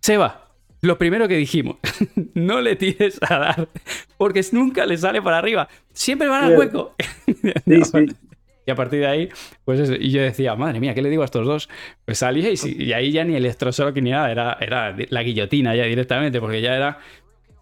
Seba, 0.01 0.49
lo 0.83 0.99
primero 0.99 1.29
que 1.29 1.37
dijimos, 1.37 1.77
no 2.35 2.61
le 2.61 2.77
tires 2.77 3.19
a 3.23 3.39
dar, 3.39 3.69
porque 4.17 4.43
nunca 4.53 4.87
le 4.87 4.97
sale 4.97 5.21
para 5.23 5.39
arriba. 5.39 5.69
Siempre 5.93 6.29
van 6.29 6.45
al 6.45 6.59
hueco. 6.59 6.95
Y 8.67 8.71
a 8.71 8.75
partir 8.77 9.01
de 9.01 9.07
ahí, 9.07 9.29
pues 9.65 9.81
eso. 9.81 9.95
Y 9.95 10.11
yo 10.11 10.21
decía, 10.21 10.55
madre 10.55 10.81
mía, 10.81 10.95
¿qué 10.95 11.01
le 11.01 11.09
digo 11.09 11.23
a 11.23 11.25
estos 11.25 11.47
dos? 11.47 11.69
Pues 12.05 12.19
salía 12.19 12.51
y, 12.53 12.93
ahí 12.93 13.11
ya 13.11 13.25
ni 13.25 13.35
el 13.35 13.57
que 13.95 14.03
ni 14.03 14.11
nada, 14.11 14.31
era, 14.31 14.59
era 14.61 14.95
la 15.09 15.23
guillotina 15.23 15.75
ya 15.75 15.85
directamente, 15.85 16.41
porque 16.41 16.61
ya 16.61 16.77
era 16.77 16.99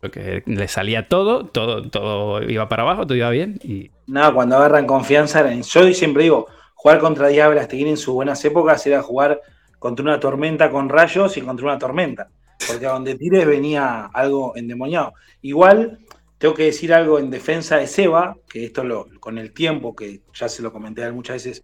porque 0.01 0.43
le 0.47 0.69
salía 0.69 1.09
todo, 1.09 1.47
todo, 1.47 1.89
todo 1.89 2.43
iba 2.43 2.69
para 2.69 2.83
abajo, 2.83 3.07
todo 3.07 3.17
iba 3.17 3.31
bien. 3.31 3.59
Y... 3.63 3.91
Nada, 4.07 4.33
cuando 4.33 4.57
agarran 4.57 4.87
confianza, 4.87 5.49
yo 5.53 5.95
siempre 5.95 6.25
digo, 6.25 6.47
jugar 6.75 6.99
contra 6.99 7.29
Diablas, 7.29 7.69
en 7.73 7.97
sus 7.97 8.15
buenas 8.15 8.45
épocas, 8.45 8.87
era 8.87 9.03
jugar 9.03 9.41
contra 9.79 10.03
una 10.03 10.21
tormenta 10.21 10.71
con 10.71 10.89
rayos 10.89 11.37
y 11.37 11.43
contra 11.43 11.67
una 11.67 11.79
tormenta. 11.79 12.29
Porque 12.67 12.87
a 12.87 12.91
donde 12.91 13.15
tires 13.15 13.47
venía 13.47 14.07
algo 14.13 14.57
endemoniado. 14.57 15.15
Igual, 15.43 16.01
tengo 16.39 16.55
que 16.55 16.65
decir 16.65 16.93
algo 16.93 17.19
en 17.19 17.31
defensa 17.31 17.77
de 17.77 17.87
Seba, 17.87 18.37
que 18.49 18.65
esto 18.65 18.85
lo, 18.85 19.09
con 19.21 19.39
el 19.39 19.53
tiempo, 19.53 19.95
que 19.95 20.23
ya 20.35 20.49
se 20.49 20.63
lo 20.63 20.73
comenté 20.73 21.11
muchas 21.13 21.45
veces, 21.45 21.63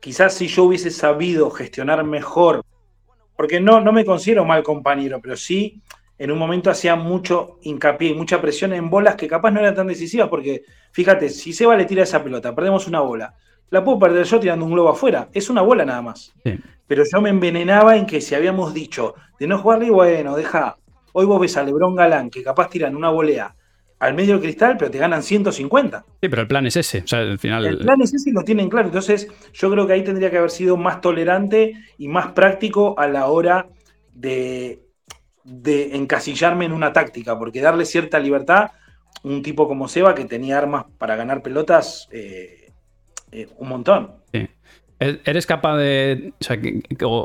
quizás 0.00 0.34
si 0.34 0.48
yo 0.48 0.64
hubiese 0.64 0.90
sabido 0.90 1.50
gestionar 1.50 2.04
mejor, 2.04 2.64
porque 3.36 3.60
no, 3.60 3.80
no 3.80 3.92
me 3.92 4.04
considero 4.04 4.44
mal 4.44 4.62
compañero, 4.62 5.20
pero 5.20 5.36
sí 5.36 5.82
en 6.18 6.32
un 6.32 6.38
momento 6.38 6.70
hacía 6.70 6.96
mucho 6.96 7.58
hincapié 7.62 8.10
y 8.10 8.14
mucha 8.14 8.40
presión 8.40 8.72
en 8.72 8.90
bolas 8.90 9.14
que 9.14 9.28
capaz 9.28 9.52
no 9.52 9.60
eran 9.60 9.76
tan 9.76 9.86
decisivas, 9.86 10.28
porque 10.28 10.64
fíjate, 10.90 11.28
si 11.28 11.52
Seba 11.52 11.76
le 11.76 11.84
tira 11.84 12.02
esa 12.02 12.24
pelota, 12.24 12.54
perdemos 12.54 12.88
una 12.88 13.00
bola, 13.00 13.36
la 13.70 13.84
puedo 13.84 13.98
perder 13.98 14.24
yo 14.24 14.40
tirando 14.40 14.64
un 14.64 14.72
globo 14.72 14.90
afuera. 14.90 15.28
Es 15.32 15.50
una 15.50 15.62
bola 15.62 15.84
nada 15.84 16.02
más. 16.02 16.32
Pero 16.86 17.04
yo 17.10 17.20
me 17.20 17.30
envenenaba 17.30 17.96
en 17.96 18.06
que 18.06 18.20
si 18.20 18.34
habíamos 18.34 18.72
dicho 18.72 19.14
de 19.38 19.46
no 19.46 19.58
jugarle, 19.58 19.90
bueno, 19.90 20.36
deja. 20.36 20.76
Hoy 21.12 21.26
vos 21.26 21.40
ves 21.40 21.56
a 21.56 21.62
Lebrón 21.62 21.96
Galán 21.96 22.30
que 22.30 22.42
capaz 22.42 22.68
tiran 22.70 22.94
una 22.96 23.10
volea 23.10 23.54
al 23.98 24.14
medio 24.14 24.34
del 24.34 24.42
cristal, 24.42 24.76
pero 24.78 24.90
te 24.90 24.98
ganan 24.98 25.22
150. 25.22 26.04
Sí, 26.20 26.28
pero 26.28 26.42
el 26.42 26.48
plan 26.48 26.66
es 26.66 26.76
ese. 26.76 26.98
O 26.98 27.06
sea, 27.06 27.20
al 27.20 27.38
final... 27.38 27.66
El 27.66 27.78
plan 27.78 28.00
es 28.00 28.14
ese 28.14 28.30
y 28.30 28.32
lo 28.32 28.42
tienen 28.42 28.68
claro. 28.68 28.88
Entonces, 28.88 29.28
yo 29.52 29.70
creo 29.70 29.86
que 29.86 29.94
ahí 29.94 30.04
tendría 30.04 30.30
que 30.30 30.38
haber 30.38 30.50
sido 30.50 30.76
más 30.76 31.00
tolerante 31.00 31.74
y 31.98 32.08
más 32.08 32.28
práctico 32.28 32.94
a 32.98 33.08
la 33.08 33.26
hora 33.26 33.66
de, 34.14 34.80
de 35.42 35.96
encasillarme 35.96 36.66
en 36.66 36.72
una 36.72 36.92
táctica, 36.92 37.36
porque 37.36 37.60
darle 37.60 37.84
cierta 37.84 38.20
libertad, 38.20 38.70
un 39.24 39.42
tipo 39.42 39.66
como 39.66 39.88
Seba 39.88 40.14
que 40.14 40.24
tenía 40.26 40.58
armas 40.58 40.86
para 40.96 41.16
ganar 41.16 41.42
pelotas. 41.42 42.08
Eh, 42.12 42.67
eh, 43.32 43.48
un 43.58 43.68
montón. 43.68 44.12
Sí. 44.32 44.48
E-, 45.00 45.20
eres 45.24 45.46
capaz 45.46 45.76
de. 45.76 46.32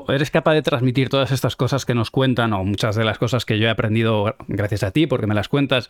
eres 0.09 0.31
capaz 0.31 0.53
de 0.53 0.61
transmitir 0.61 1.09
todas 1.09 1.31
estas 1.31 1.55
cosas 1.55 1.85
que 1.85 1.95
nos 1.95 2.11
cuentan, 2.11 2.53
o 2.53 2.63
muchas 2.63 2.95
de 2.95 3.03
las 3.03 3.17
cosas 3.17 3.45
que 3.45 3.59
yo 3.59 3.67
he 3.67 3.69
aprendido 3.69 4.35
gracias 4.47 4.83
a 4.83 4.91
ti, 4.91 5.07
porque 5.07 5.27
me 5.27 5.35
las 5.35 5.49
cuentas. 5.49 5.89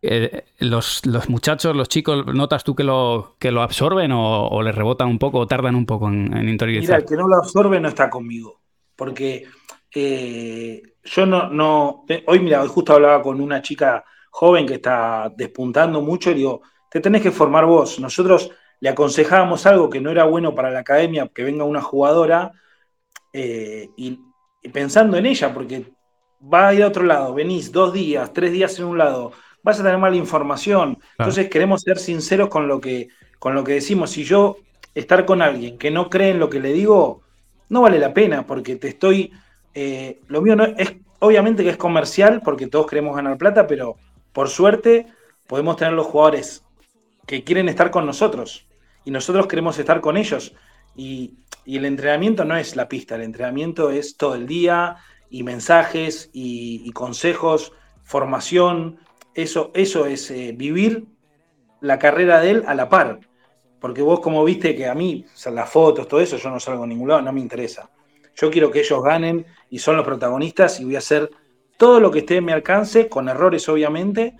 Eh, 0.00 0.44
los, 0.60 1.02
muchachos, 1.28 1.74
los 1.74 1.88
chicos, 1.88 2.24
¿notas 2.26 2.62
tú 2.62 2.76
que 2.76 2.84
lo, 2.84 3.34
que 3.40 3.50
lo 3.50 3.62
absorben 3.62 4.12
o, 4.12 4.62
les 4.62 4.74
rebotan 4.74 5.08
un 5.08 5.18
poco 5.18 5.38
o 5.38 5.46
tardan 5.48 5.74
un 5.74 5.86
poco 5.86 6.08
en, 6.08 6.36
en 6.36 6.48
interiorizar? 6.48 6.98
Mira, 6.98 6.98
el 6.98 7.04
que 7.04 7.16
no 7.16 7.26
lo 7.26 7.36
absorbe 7.36 7.80
no 7.80 7.88
está 7.88 8.08
conmigo. 8.08 8.60
Porque 8.94 9.46
eh, 9.94 10.82
yo 11.04 11.26
no, 11.26 11.48
no. 11.48 12.04
Hoy, 12.26 12.40
mira, 12.40 12.62
hoy 12.62 12.68
justo 12.68 12.94
hablaba 12.94 13.22
con 13.22 13.40
una 13.40 13.62
chica 13.62 14.04
joven 14.30 14.66
que 14.66 14.74
está 14.74 15.32
despuntando 15.34 16.00
mucho 16.00 16.30
y 16.30 16.34
digo, 16.34 16.62
te 16.90 17.00
tenés 17.00 17.22
que 17.22 17.30
formar 17.30 17.64
vos. 17.64 17.98
Nosotros 18.00 18.50
le 18.80 18.88
aconsejábamos 18.88 19.66
algo 19.66 19.90
que 19.90 20.00
no 20.00 20.10
era 20.10 20.24
bueno 20.24 20.54
para 20.54 20.70
la 20.70 20.80
academia, 20.80 21.28
que 21.32 21.44
venga 21.44 21.64
una 21.64 21.80
jugadora, 21.80 22.52
eh, 23.32 23.90
y, 23.96 24.20
pensando 24.72 25.16
en 25.16 25.26
ella, 25.26 25.52
porque 25.52 25.86
va 26.42 26.68
a 26.68 26.74
ir 26.74 26.82
a 26.82 26.88
otro 26.88 27.04
lado, 27.04 27.34
venís 27.34 27.72
dos 27.72 27.92
días, 27.92 28.32
tres 28.32 28.52
días 28.52 28.78
en 28.78 28.84
un 28.86 28.98
lado, 28.98 29.32
vas 29.62 29.80
a 29.80 29.82
tener 29.82 29.98
mala 29.98 30.16
información. 30.16 30.98
Entonces 31.18 31.48
queremos 31.48 31.82
ser 31.82 31.98
sinceros 31.98 32.48
con 32.48 32.68
lo, 32.68 32.80
que, 32.80 33.08
con 33.38 33.54
lo 33.54 33.64
que 33.64 33.74
decimos. 33.74 34.10
Si 34.10 34.24
yo 34.24 34.56
estar 34.94 35.24
con 35.24 35.42
alguien 35.42 35.78
que 35.78 35.90
no 35.90 36.10
cree 36.10 36.30
en 36.30 36.38
lo 36.38 36.50
que 36.50 36.60
le 36.60 36.72
digo, 36.72 37.22
no 37.68 37.82
vale 37.82 37.98
la 37.98 38.14
pena, 38.14 38.46
porque 38.46 38.76
te 38.76 38.88
estoy... 38.88 39.32
Eh, 39.74 40.20
lo 40.28 40.40
mío 40.40 40.56
no 40.56 40.64
es, 40.64 40.96
obviamente 41.18 41.62
que 41.62 41.70
es 41.70 41.76
comercial, 41.76 42.40
porque 42.44 42.66
todos 42.66 42.86
queremos 42.86 43.14
ganar 43.14 43.36
plata, 43.38 43.66
pero 43.66 43.96
por 44.32 44.48
suerte 44.48 45.06
podemos 45.46 45.76
tener 45.76 45.94
los 45.94 46.06
jugadores 46.06 46.64
que 47.28 47.44
quieren 47.44 47.68
estar 47.68 47.90
con 47.90 48.06
nosotros 48.06 48.66
y 49.04 49.10
nosotros 49.10 49.46
queremos 49.46 49.78
estar 49.78 50.00
con 50.00 50.16
ellos. 50.16 50.54
Y, 50.96 51.34
el 51.66 51.84
entrenamiento 51.84 52.46
no 52.46 52.56
es 52.56 52.76
la 52.76 52.88
pista, 52.88 53.16
el 53.16 53.22
entrenamiento 53.22 53.90
es 53.90 54.16
todo 54.16 54.34
el 54.34 54.46
día 54.46 54.96
y 55.28 55.42
mensajes 55.42 56.30
y, 56.32 56.90
consejos, 56.92 57.72
formación. 58.02 58.98
Eso, 59.34 59.70
eso 59.74 60.06
es 60.06 60.30
eh, 60.30 60.54
vivir 60.56 61.04
la 61.82 61.98
carrera 61.98 62.40
de 62.40 62.52
él 62.52 62.64
a 62.66 62.74
la 62.74 62.88
par. 62.88 63.20
Porque 63.78 64.00
vos 64.00 64.20
como 64.20 64.42
viste 64.44 64.74
que 64.74 64.86
a 64.86 64.94
mí, 64.94 65.26
las 65.52 65.68
fotos, 65.68 66.08
todo 66.08 66.20
eso, 66.20 66.38
yo 66.38 66.48
no 66.48 66.58
salgo 66.58 66.84
a 66.84 66.86
ningún 66.86 67.08
lado, 67.08 67.20
no 67.20 67.34
me 67.34 67.40
interesa. 67.40 67.90
Yo 68.34 68.50
quiero 68.50 68.70
que 68.70 68.80
ellos 68.80 69.02
ganen 69.02 69.44
y 69.68 69.78
son 69.78 69.96
los 69.96 70.06
protagonistas 70.06 70.80
y 70.80 70.86
voy 70.86 70.94
a 70.94 71.00
hacer 71.00 71.30
todo 71.76 72.00
lo 72.00 72.10
que 72.10 72.20
esté 72.20 72.36
en 72.36 72.46
mi 72.46 72.52
alcance, 72.52 73.10
con 73.10 73.28
errores 73.28 73.68
obviamente, 73.68 74.34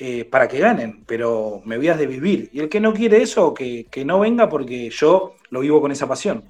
eh, 0.00 0.24
para 0.24 0.46
que 0.46 0.60
ganen, 0.60 1.02
pero 1.06 1.60
me 1.64 1.76
voy 1.76 1.88
a 1.88 1.94
vivir. 1.94 2.50
Y 2.52 2.60
el 2.60 2.68
que 2.68 2.78
no 2.78 2.94
quiere 2.94 3.20
eso, 3.20 3.52
que, 3.52 3.86
no 4.04 4.20
venga 4.20 4.48
porque 4.48 4.90
yo 4.90 5.34
lo 5.50 5.60
vivo 5.60 5.80
con 5.80 5.90
esa 5.90 6.06
pasión. 6.06 6.44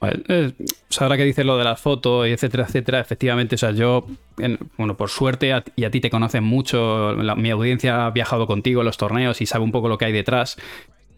Eh, 0.00 0.52
ahora 0.98 1.16
que 1.16 1.24
dices 1.24 1.44
lo 1.46 1.56
de 1.56 1.64
la 1.64 1.76
foto 1.76 2.26
y 2.26 2.32
etcétera, 2.32 2.64
etcétera, 2.64 3.00
efectivamente, 3.00 3.54
o 3.54 3.58
sea, 3.58 3.70
yo, 3.70 4.04
bueno, 4.76 4.96
por 4.96 5.10
suerte, 5.10 5.52
y 5.76 5.84
a 5.84 5.90
ti 5.90 6.00
te 6.00 6.10
conocen 6.10 6.42
mucho, 6.42 7.14
mi 7.36 7.50
audiencia 7.50 8.06
ha 8.06 8.10
viajado 8.10 8.48
contigo 8.48 8.80
en 8.80 8.86
los 8.86 8.96
torneos 8.96 9.40
y 9.40 9.46
sabe 9.46 9.64
un 9.64 9.72
poco 9.72 9.88
lo 9.88 9.96
que 9.96 10.06
hay 10.06 10.12
detrás. 10.12 10.56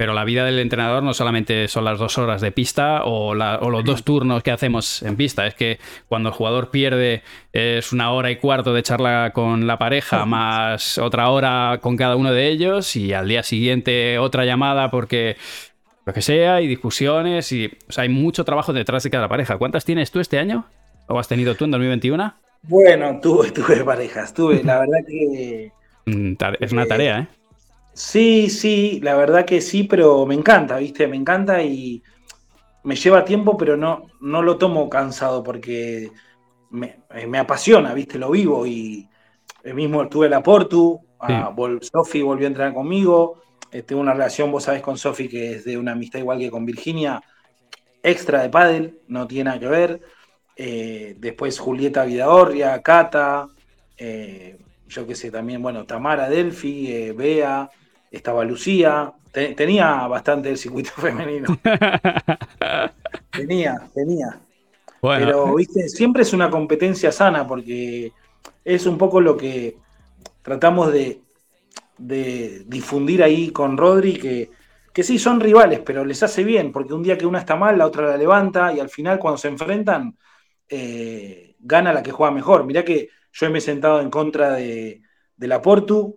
Pero 0.00 0.14
la 0.14 0.24
vida 0.24 0.46
del 0.46 0.58
entrenador 0.60 1.02
no 1.02 1.12
solamente 1.12 1.68
son 1.68 1.84
las 1.84 1.98
dos 1.98 2.16
horas 2.16 2.40
de 2.40 2.52
pista 2.52 3.02
o, 3.04 3.34
los 3.34 3.84
dos 3.84 4.02
turnos 4.02 4.42
que 4.42 4.50
hacemos 4.50 5.02
en 5.02 5.14
pista, 5.14 5.46
es 5.46 5.54
que 5.54 5.78
cuando 6.08 6.30
el 6.30 6.34
jugador 6.34 6.70
pierde 6.70 7.22
es 7.52 7.92
una 7.92 8.10
hora 8.10 8.30
y 8.30 8.36
cuarto 8.36 8.72
de 8.72 8.82
charla 8.82 9.32
con 9.34 9.66
la 9.66 9.76
pareja 9.78 10.24
más 10.24 10.96
otra 10.96 11.28
hora 11.28 11.80
con 11.82 11.98
cada 11.98 12.16
uno 12.16 12.32
de 12.32 12.48
ellos 12.48 12.96
y 12.96 13.12
al 13.12 13.28
día 13.28 13.42
siguiente 13.42 14.18
otra 14.18 14.46
llamada 14.46 14.90
porque 14.90 15.36
lo 16.06 16.14
que 16.14 16.22
sea 16.22 16.62
y 16.62 16.66
discusiones 16.66 17.52
y 17.52 17.70
hay 17.98 18.08
mucho 18.08 18.46
trabajo 18.46 18.72
detrás 18.72 19.02
de 19.02 19.10
cada 19.10 19.28
pareja. 19.28 19.58
¿Cuántas 19.58 19.84
tienes 19.84 20.10
tú 20.10 20.20
este 20.20 20.38
año? 20.38 20.64
¿O 21.08 21.18
has 21.18 21.28
tenido 21.28 21.54
tú 21.56 21.66
en 21.66 21.72
2021? 21.72 22.34
Bueno, 22.62 23.20
tuve, 23.20 23.50
tuve 23.50 23.84
parejas, 23.84 24.32
tuve, 24.32 24.64
la 24.64 24.78
verdad 24.78 25.00
que... 25.06 25.72
Mm, 26.06 26.36
es 26.58 26.72
una 26.72 26.86
tarea, 26.86 27.18
¿eh? 27.18 27.39
Sí, 27.92 28.48
sí, 28.50 29.00
la 29.03 29.16
verdad 29.16 29.44
que 29.44 29.61
sí, 29.61 29.85
pero 29.85 30.24
me 30.26 30.35
encanta, 30.35 30.76
¿viste? 30.79 31.07
Me 31.07 31.16
encanta 31.16 31.62
y 31.62 32.03
me 32.85 32.96
lleva 32.96 33.24
tiempo, 33.24 33.57
pero 33.57 33.76
no, 33.76 34.07
no 34.20 34.42
lo 34.42 34.57
tomo 34.57 34.88
cansado 34.88 35.42
porque 35.42 36.11
me, 36.70 37.00
eh, 37.14 37.38
apasiona, 37.38 37.92
¿viste? 37.94 38.18
Lo 38.18 38.31
vivo 38.31 38.66
y 38.66 39.09
el 39.64 39.74
mismo 39.74 40.09
tuve 40.09 40.29
la 40.29 40.42
Portu, 40.42 41.00
Sofi 41.83 42.22
volvió 42.22 42.46
a 42.46 42.48
entrenar 42.48 42.72
conmigo, 42.72 43.42
eh, 43.70 43.83
tengo 43.83 44.00
una 44.00 44.14
relación, 44.14 44.50
vos 44.50 44.64
sabés, 44.64 44.83
con 44.83 44.96
Sofi 44.96 45.29
que 45.29 45.53
es 45.55 45.64
de 45.64 45.76
una 45.76 45.92
amistad 45.92 46.20
igual 46.20 46.38
que 46.38 46.50
con 46.50 46.64
Virginia, 46.64 47.22
extra 48.03 48.42
de 48.42 48.48
pádel, 48.48 49.00
no 49.09 49.26
tiene 49.26 49.44
nada 49.44 49.61
que 49.61 49.66
ver. 49.66 50.00
Eh, 50.57 51.16
después 51.18 51.59
Julieta 51.59 52.05
Vidahorria, 52.05 52.81
Cata, 52.83 53.48
yo 54.90 55.07
qué 55.07 55.14
sé, 55.14 55.31
también, 55.31 55.62
bueno, 55.62 55.87
Tamara 55.87 56.29
Delphi, 56.29 56.92
eh, 56.92 57.12
Bea, 57.12 57.70
estaba 58.11 58.44
Lucía, 58.44 59.12
tenía 59.33 60.07
bastante 60.07 60.51
el 60.51 60.59
circuito 60.59 60.90
femenino. 60.96 61.49
tenía, 63.31 63.88
tenía. 63.94 64.40
Pero, 65.01 65.55
viste, 65.55 65.88
siempre 65.88 66.23
es 66.23 66.33
una 66.33 66.51
competencia 66.51 67.11
sana 67.11 67.46
porque 67.46 68.12
es 68.64 68.87
un 68.87 68.99
poco 68.99 69.20
lo 69.20 69.37
que 69.37 69.77
tratamos 70.42 70.92
de, 70.92 71.20
difundir 71.96 73.23
ahí 73.23 73.51
con 73.51 73.77
Rodri, 73.77 74.18
que, 74.18 74.51
que 74.92 75.03
sí 75.03 75.18
son 75.18 75.40
rivales, 75.40 75.81
pero 75.81 76.05
les 76.05 76.23
hace 76.23 76.44
bien, 76.44 76.73
porque 76.73 76.94
un 76.94 77.03
día 77.03 77.16
que 77.16 77.27
una 77.27 77.38
está 77.38 77.57
mal, 77.57 77.79
la 77.79 77.87
otra 77.87 78.09
la 78.09 78.16
levanta 78.16 78.73
y 78.73 78.81
al 78.81 78.88
final 78.88 79.18
cuando 79.18 79.38
se 79.38 79.49
enfrentan, 79.49 80.16
eh, 80.68 81.57
gana 81.59 81.92
la 81.92 82.03
que 82.03 82.12
juega 82.12 82.33
mejor. 82.33 82.64
Mirá 82.64 82.85
que 82.85 83.09
yo 83.33 83.51
me 83.51 83.59
he 83.59 83.61
sentado 83.61 84.01
en 84.01 84.11
contra 84.11 84.53
de, 84.53 85.03
la 85.37 85.61
Portu, 85.61 86.16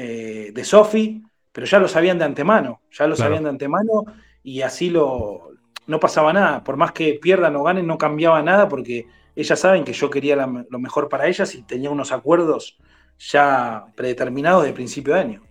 eh, 0.00 0.52
de 0.52 0.64
Sofi, 0.64 1.20
pero 1.50 1.66
ya 1.66 1.80
lo 1.80 1.88
sabían 1.88 2.18
de 2.18 2.24
antemano, 2.24 2.82
ya 2.92 3.08
lo 3.08 3.16
sabían 3.16 3.42
de 3.42 3.48
antemano 3.48 4.04
y 4.44 4.62
así 4.62 4.90
lo, 4.90 5.50
no 5.88 5.98
pasaba 5.98 6.32
nada. 6.32 6.62
Por 6.62 6.76
más 6.76 6.92
que 6.92 7.18
pierdan 7.20 7.56
o 7.56 7.64
ganen, 7.64 7.84
no 7.84 7.98
cambiaba 7.98 8.40
nada 8.40 8.68
porque 8.68 9.06
ellas 9.34 9.58
saben 9.58 9.82
que 9.82 9.92
yo 9.92 10.08
quería 10.08 10.36
lo 10.36 10.78
mejor 10.78 11.08
para 11.08 11.26
ellas 11.26 11.52
y 11.56 11.62
tenía 11.62 11.90
unos 11.90 12.12
acuerdos 12.12 12.78
ya 13.18 13.86
predeterminados 13.96 14.64
de 14.64 14.72
principio 14.72 15.14
de 15.14 15.20
año. 15.20 15.42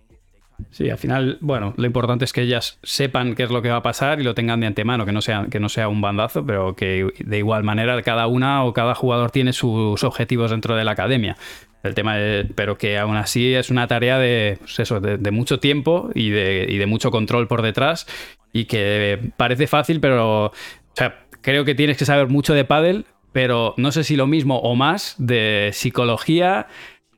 Sí, 0.70 0.90
al 0.90 0.98
final, 0.98 1.38
bueno, 1.40 1.72
lo 1.76 1.86
importante 1.86 2.24
es 2.24 2.32
que 2.32 2.42
ellas 2.42 2.78
sepan 2.82 3.34
qué 3.34 3.44
es 3.44 3.50
lo 3.50 3.62
que 3.62 3.68
va 3.68 3.76
a 3.76 3.82
pasar 3.82 4.20
y 4.20 4.24
lo 4.24 4.34
tengan 4.34 4.60
de 4.60 4.66
antemano, 4.66 5.06
que 5.06 5.12
no 5.12 5.20
sea, 5.20 5.46
que 5.50 5.60
no 5.60 5.68
sea 5.68 5.88
un 5.88 6.00
bandazo, 6.00 6.44
pero 6.44 6.74
que 6.74 7.12
de 7.18 7.38
igual 7.38 7.62
manera 7.64 8.00
cada 8.02 8.26
una 8.26 8.64
o 8.64 8.72
cada 8.72 8.94
jugador 8.94 9.30
tiene 9.30 9.52
sus 9.52 10.02
objetivos 10.02 10.50
dentro 10.50 10.74
de 10.74 10.84
la 10.84 10.92
academia. 10.92 11.36
El 11.82 11.94
tema 11.94 12.16
pero 12.54 12.76
que 12.76 12.98
aún 12.98 13.16
así 13.16 13.54
es 13.54 13.70
una 13.70 13.86
tarea 13.86 14.18
de, 14.18 14.56
pues 14.60 14.78
eso, 14.80 15.00
de, 15.00 15.30
mucho 15.30 15.60
tiempo 15.60 16.10
y 16.14 16.30
de, 16.30 16.66
y 16.68 16.78
de, 16.78 16.86
mucho 16.86 17.10
control 17.10 17.46
por 17.46 17.62
detrás 17.62 18.06
y 18.52 18.64
que 18.64 19.30
parece 19.36 19.66
fácil, 19.66 20.00
pero 20.00 20.46
o 20.46 20.52
sea, 20.94 21.26
creo 21.40 21.64
que 21.64 21.74
tienes 21.74 21.96
que 21.96 22.04
saber 22.04 22.28
mucho 22.28 22.54
de 22.54 22.64
pádel, 22.64 23.06
pero 23.32 23.74
no 23.76 23.92
sé 23.92 24.04
si 24.04 24.16
lo 24.16 24.26
mismo 24.26 24.58
o 24.58 24.74
más 24.74 25.14
de 25.18 25.70
psicología, 25.72 26.66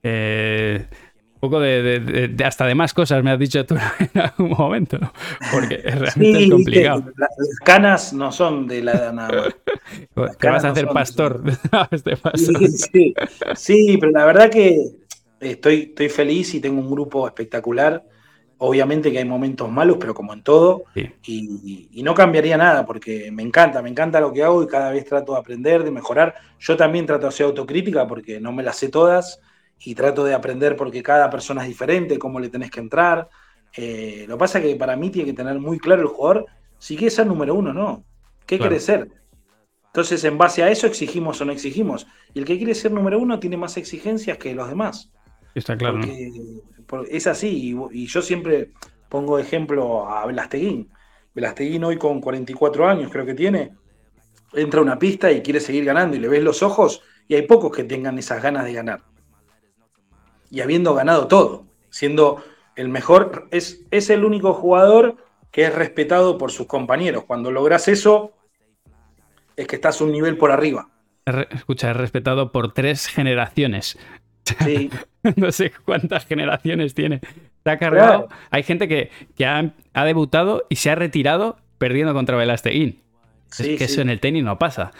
eh, 0.03 0.87
poco 1.40 1.59
de, 1.59 2.37
hasta 2.44 2.66
de 2.66 2.74
más 2.74 2.92
cosas 2.92 3.24
me 3.24 3.31
has 3.31 3.38
dicho 3.38 3.64
tú 3.64 3.74
en 4.14 4.20
algún 4.20 4.50
momento, 4.50 4.98
¿no? 4.98 5.12
porque 5.50 5.79
realmente 5.79 6.44
es 6.44 6.50
complicado. 6.50 7.05
las 7.16 7.59
canas 7.64 8.12
no 8.12 8.31
son 8.31 8.66
de 8.68 8.83
la 8.83 8.92
edad 8.92 9.12
nada 9.12 9.50
más. 10.14 10.37
¿Qué 10.38 10.48
vas 10.48 10.64
a 10.64 10.70
hacer 10.70 10.87
pastor? 10.88 11.42
Este 11.90 12.16
sí, 12.68 13.14
sí, 13.55 13.96
pero 13.98 14.12
la 14.12 14.26
verdad 14.26 14.50
que 14.50 14.90
estoy, 15.40 15.88
estoy 15.88 16.09
feliz 16.11 16.55
y 16.55 16.61
tengo 16.61 16.81
un 16.81 16.90
grupo 16.90 17.26
espectacular. 17.26 18.05
Obviamente 18.62 19.11
que 19.11 19.16
hay 19.16 19.24
momentos 19.24 19.70
malos, 19.70 19.96
pero 19.98 20.12
como 20.12 20.35
en 20.35 20.42
todo, 20.42 20.85
y, 20.94 21.88
y, 21.90 22.03
no 22.03 22.12
cambiaría 22.12 22.59
nada 22.59 22.85
porque 22.85 23.31
me 23.33 23.42
encanta, 23.42 23.81
me 23.81 23.88
encanta 23.88 24.20
lo 24.20 24.35
que 24.35 24.42
hago 24.42 24.62
y 24.62 24.66
cada 24.66 24.90
vez 24.90 25.07
trato 25.07 25.33
de 25.33 25.38
aprender, 25.38 25.83
de 25.83 25.90
mejorar. 25.90 26.35
Yo 26.59 26.76
también 26.76 27.07
trato 27.07 27.22
de 27.22 27.29
hacer 27.29 27.46
autocrítica 27.46 28.07
porque 28.07 28.38
no 28.38 28.53
me 28.53 28.62
las 28.62 28.76
sé 28.76 28.90
todas 28.90 29.40
y 29.83 29.95
trato 29.95 30.25
de 30.25 30.35
aprender 30.35 30.77
porque 30.77 31.03
cada 31.03 31.31
persona 31.31 31.62
es 31.62 31.69
diferente, 31.69 32.19
cómo 32.19 32.38
le 32.38 32.49
tenés 32.49 32.71
que 32.71 32.81
entrar. 32.81 33.29
Eh, 33.77 34.25
lo 34.29 34.35
que 34.35 34.38
pasa 34.38 34.59
es 34.59 34.64
que 34.64 34.77
para 34.77 34.97
mí 34.97 35.11
tiene 35.11 35.31
que 35.31 35.37
tener 35.37 35.59
muy 35.59 35.79
claro 35.79 36.03
el 36.03 36.09
jugador 36.09 36.47
si 36.79 36.97
quiere 36.97 37.11
ser 37.11 37.27
número 37.27 37.55
uno 37.55 37.73
no. 37.73 38.05
¿Qué 38.47 38.59
quiere 38.59 38.81
ser? 38.81 39.09
Entonces, 39.87 40.25
en 40.25 40.38
base 40.38 40.62
a 40.62 40.71
eso, 40.71 40.87
exigimos 40.87 41.40
o 41.40 41.45
no 41.45 41.53
exigimos. 41.53 42.07
Y 42.35 42.40
el 42.40 42.45
que 42.45 42.57
quiere 42.57 42.75
ser 42.75 42.90
número 42.90 43.19
uno 43.19 43.38
tiene 43.38 43.57
más 43.57 43.77
exigencias 43.77 44.38
que 44.38 44.55
los 44.55 44.69
demás. 44.69 45.11
Está 45.55 45.77
claro. 45.77 46.01
es 47.09 47.27
así. 47.27 47.77
Y, 47.93 48.07
yo 48.07 48.23
siempre 48.23 48.73
pongo 49.09 49.38
ejemplo 49.38 50.09
a 50.09 50.27
Velasteguín. 50.27 50.88
Velasteguín 51.35 51.85
hoy 51.85 51.97
con 51.97 52.21
44 52.21 52.88
años, 52.88 53.11
creo 53.12 53.25
que 53.25 53.35
tiene, 53.35 53.73
entra 54.53 54.81
a 54.81 54.83
una 54.83 54.99
pista 54.99 55.31
y 55.31 55.43
quiere 55.43 55.61
seguir 55.61 55.85
ganando 55.85 56.16
y 56.16 56.21
le 56.21 56.29
ves 56.29 56.43
los 56.43 56.62
ojos 56.62 57.03
y 57.29 57.35
hay 57.35 57.43
pocos 57.43 57.71
que 57.71 57.85
tengan 57.85 58.19
esas 58.19 58.43
ganas 58.43 58.64
de 58.64 58.73
ganar 58.73 59.10
y 60.50 60.60
habiendo 60.60 60.94
ganado 60.94 61.28
todo, 61.28 61.64
siendo 61.90 62.42
el 62.76 62.88
mejor, 62.88 63.48
es, 63.50 63.84
es 63.90 64.10
el 64.10 64.24
único 64.24 64.52
jugador 64.52 65.16
que 65.50 65.64
es 65.64 65.74
respetado 65.74 66.38
por 66.38 66.52
sus 66.52 66.66
compañeros. 66.66 67.24
Cuando 67.24 67.50
logras 67.50 67.88
eso, 67.88 68.32
es 69.56 69.66
que 69.66 69.76
estás 69.76 70.00
un 70.00 70.12
nivel 70.12 70.36
por 70.36 70.50
arriba. 70.50 70.88
Escucha, 71.52 71.90
es 71.90 71.96
respetado 71.96 72.52
por 72.52 72.72
tres 72.72 73.06
generaciones. 73.06 73.98
Sí. 74.64 74.90
no 75.36 75.52
sé 75.52 75.72
cuántas 75.84 76.26
generaciones 76.26 76.94
tiene. 76.94 77.20
Se 77.62 77.70
ha 77.70 77.78
cargado. 77.78 78.28
Hay 78.50 78.62
gente 78.62 78.88
que, 78.88 79.10
ha, 79.44 80.04
debutado 80.04 80.66
y 80.68 80.76
se 80.76 80.90
ha 80.90 80.94
retirado 80.94 81.58
perdiendo 81.78 82.14
contra 82.14 82.36
Velasteguín. 82.36 83.02
es 83.58 83.78
que 83.78 83.84
eso 83.84 84.00
en 84.00 84.10
el 84.10 84.20
tenis 84.20 84.44
no 84.44 84.58
pasa. 84.58 84.92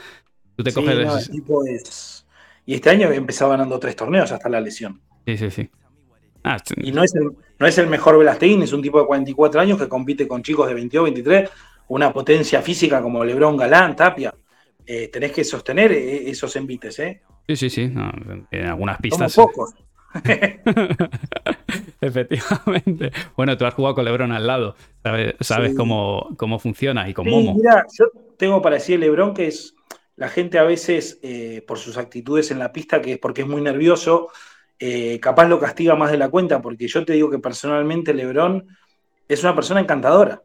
Tú 0.57 0.63
te 0.63 0.73
coges. 0.73 2.25
Y 2.67 2.75
este 2.75 2.91
año 2.91 3.11
he 3.11 3.17
empezado 3.17 3.51
ganando 3.51 3.81
tres 3.81 3.97
torneos 3.97 4.31
hasta 4.31 4.49
la 4.49 4.61
lesión. 4.61 5.01
Sí, 5.27 5.37
sí, 5.37 5.51
sí. 5.51 5.71
Ah, 6.43 6.57
y 6.77 6.93
no 6.93 7.05
es, 7.05 7.15
el, 7.15 7.31
no 7.59 7.67
es 7.67 7.77
el 7.79 7.87
mejor 7.87 8.19
Velasteguín, 8.19 8.63
es 8.63 8.73
un 8.73 8.81
tipo 8.81 8.99
de 8.99 9.07
44 9.07 9.61
años 9.61 9.79
que 9.79 9.89
compite 9.89 10.27
con 10.27 10.43
chicos 10.43 10.67
de 10.69 10.75
22, 10.75 11.05
23, 11.05 11.51
una 11.89 12.13
potencia 12.13 12.63
física 12.63 13.03
como 13.03 13.25
Lebrón, 13.25 13.57
Galán, 13.57 13.95
Tapia. 13.95 14.35
Eh, 14.87 15.09
tenés 15.09 15.33
que 15.33 15.45
sostener 15.45 15.93
eh, 15.93 16.31
esos 16.31 16.57
envites, 16.57 16.99
¿eh? 16.99 17.21
Sí, 17.47 17.57
sí, 17.57 17.71
sí. 17.71 17.83
en 17.83 18.67
algunas 18.67 18.99
pistas. 18.99 19.35
Como 19.35 19.49
pocos. 19.49 19.75
Efectivamente. 22.01 23.13
Bueno, 23.37 23.57
tú 23.57 23.65
has 23.65 23.75
jugado 23.75 23.95
con 23.95 24.05
Lebron 24.05 24.33
al 24.33 24.47
lado, 24.47 24.75
sabes, 25.41 25.75
cómo, 25.77 26.35
cómo, 26.37 26.59
funciona 26.59 27.09
y 27.09 27.15
con 27.15 27.29
Momo. 27.29 27.55
Mira, 27.55 27.87
yo 27.97 28.07
tengo 28.37 28.61
para 28.61 28.77
decir 28.77 28.99
Lebron 28.99 29.35
que 29.35 29.47
es 29.47 29.75
la 30.17 30.29
gente 30.29 30.59
a 30.59 30.65
veces, 30.65 31.19
eh, 31.23 31.63
por 31.67 31.79
sus 31.79 31.97
actitudes 31.97 32.51
en 32.51 32.59
la 32.59 32.73
pista, 32.73 33.01
que 33.01 33.13
es 33.13 33.19
porque 33.19 33.43
es 33.43 33.49
muy 33.49 33.63
nervioso, 33.63 34.29
eh, 34.83 35.21
capaz 35.21 35.47
lo 35.47 35.61
castiga 35.61 35.95
más 35.95 36.11
de 36.11 36.17
la 36.17 36.31
cuenta, 36.31 36.63
porque 36.63 36.89
yo 36.89 37.05
te 37.05 37.13
digo 37.13 37.29
que 37.29 37.39
personalmente 37.39 38.15
Lebron 38.15 38.67
es 39.29 39.45
una 39.45 39.55
persona 39.55 39.81
encantadora. 39.81 40.43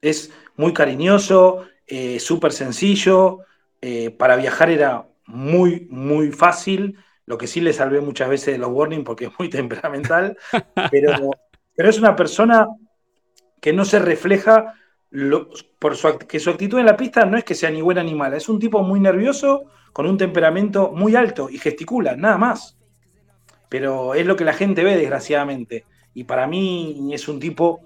Es 0.00 0.32
muy 0.54 0.72
cariñoso, 0.72 1.64
eh, 1.84 2.20
súper 2.20 2.52
sencillo. 2.52 3.40
Eh, 3.82 4.10
para 4.10 4.36
viajar 4.36 4.70
era 4.70 5.08
muy, 5.26 5.88
muy 5.90 6.30
fácil. 6.30 6.96
Lo 7.26 7.36
que 7.36 7.48
sí 7.48 7.60
le 7.60 7.72
salvé 7.72 8.00
muchas 8.00 8.28
veces 8.28 8.54
de 8.54 8.58
los 8.58 8.70
warnings 8.70 9.04
porque 9.04 9.26
es 9.26 9.32
muy 9.36 9.50
temperamental. 9.50 10.38
pero, 10.92 11.30
es 11.76 11.98
una 11.98 12.14
persona 12.14 12.68
que 13.60 13.72
no 13.72 13.84
se 13.84 13.98
refleja 13.98 14.74
por 15.80 15.96
su, 15.96 16.18
que 16.18 16.38
su 16.38 16.50
actitud 16.50 16.78
en 16.78 16.86
la 16.86 16.96
pista 16.96 17.26
no 17.26 17.36
es 17.36 17.42
que 17.42 17.56
sea 17.56 17.70
ni 17.70 17.82
buena 17.82 18.04
ni 18.04 18.14
mala. 18.14 18.36
Es 18.36 18.48
un 18.48 18.60
tipo 18.60 18.80
muy 18.84 19.00
nervioso, 19.00 19.64
con 19.92 20.06
un 20.06 20.16
temperamento 20.16 20.92
muy 20.92 21.16
alto 21.16 21.50
y 21.50 21.58
gesticula, 21.58 22.14
nada 22.14 22.38
más 22.38 22.75
pero 23.68 24.14
es 24.14 24.26
lo 24.26 24.36
que 24.36 24.44
la 24.44 24.52
gente 24.52 24.84
ve, 24.84 24.96
desgraciadamente. 24.96 25.84
Y 26.14 26.24
para 26.24 26.46
mí 26.46 27.10
es 27.12 27.28
un 27.28 27.40
tipo 27.40 27.80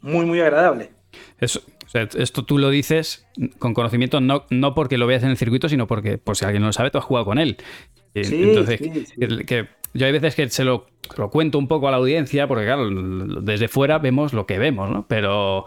muy, 0.00 0.26
muy 0.26 0.40
agradable. 0.40 0.90
Eso, 1.38 1.62
esto 1.92 2.44
tú 2.44 2.58
lo 2.58 2.70
dices 2.70 3.26
con 3.58 3.74
conocimiento, 3.74 4.20
no, 4.20 4.44
no 4.50 4.74
porque 4.74 4.98
lo 4.98 5.06
veas 5.06 5.22
en 5.22 5.30
el 5.30 5.36
circuito, 5.36 5.68
sino 5.68 5.86
porque, 5.86 6.18
por 6.18 6.36
si 6.36 6.44
alguien 6.44 6.62
no 6.62 6.68
lo 6.68 6.72
sabe, 6.72 6.90
tú 6.90 6.98
has 6.98 7.04
jugado 7.04 7.26
con 7.26 7.38
él. 7.38 7.56
Entonces, 8.14 8.80
Que, 9.46 9.68
yo 9.92 10.06
hay 10.06 10.12
veces 10.12 10.34
que 10.34 10.48
se 10.50 10.64
lo, 10.64 10.86
lo, 11.16 11.30
cuento 11.30 11.58
un 11.58 11.68
poco 11.68 11.88
a 11.88 11.90
la 11.90 11.96
audiencia, 11.96 12.46
porque 12.46 12.64
claro, 12.64 12.88
desde 13.42 13.68
fuera 13.68 13.98
vemos 13.98 14.32
lo 14.32 14.46
que 14.46 14.58
vemos, 14.58 14.90
¿no? 14.90 15.06
Pero, 15.08 15.66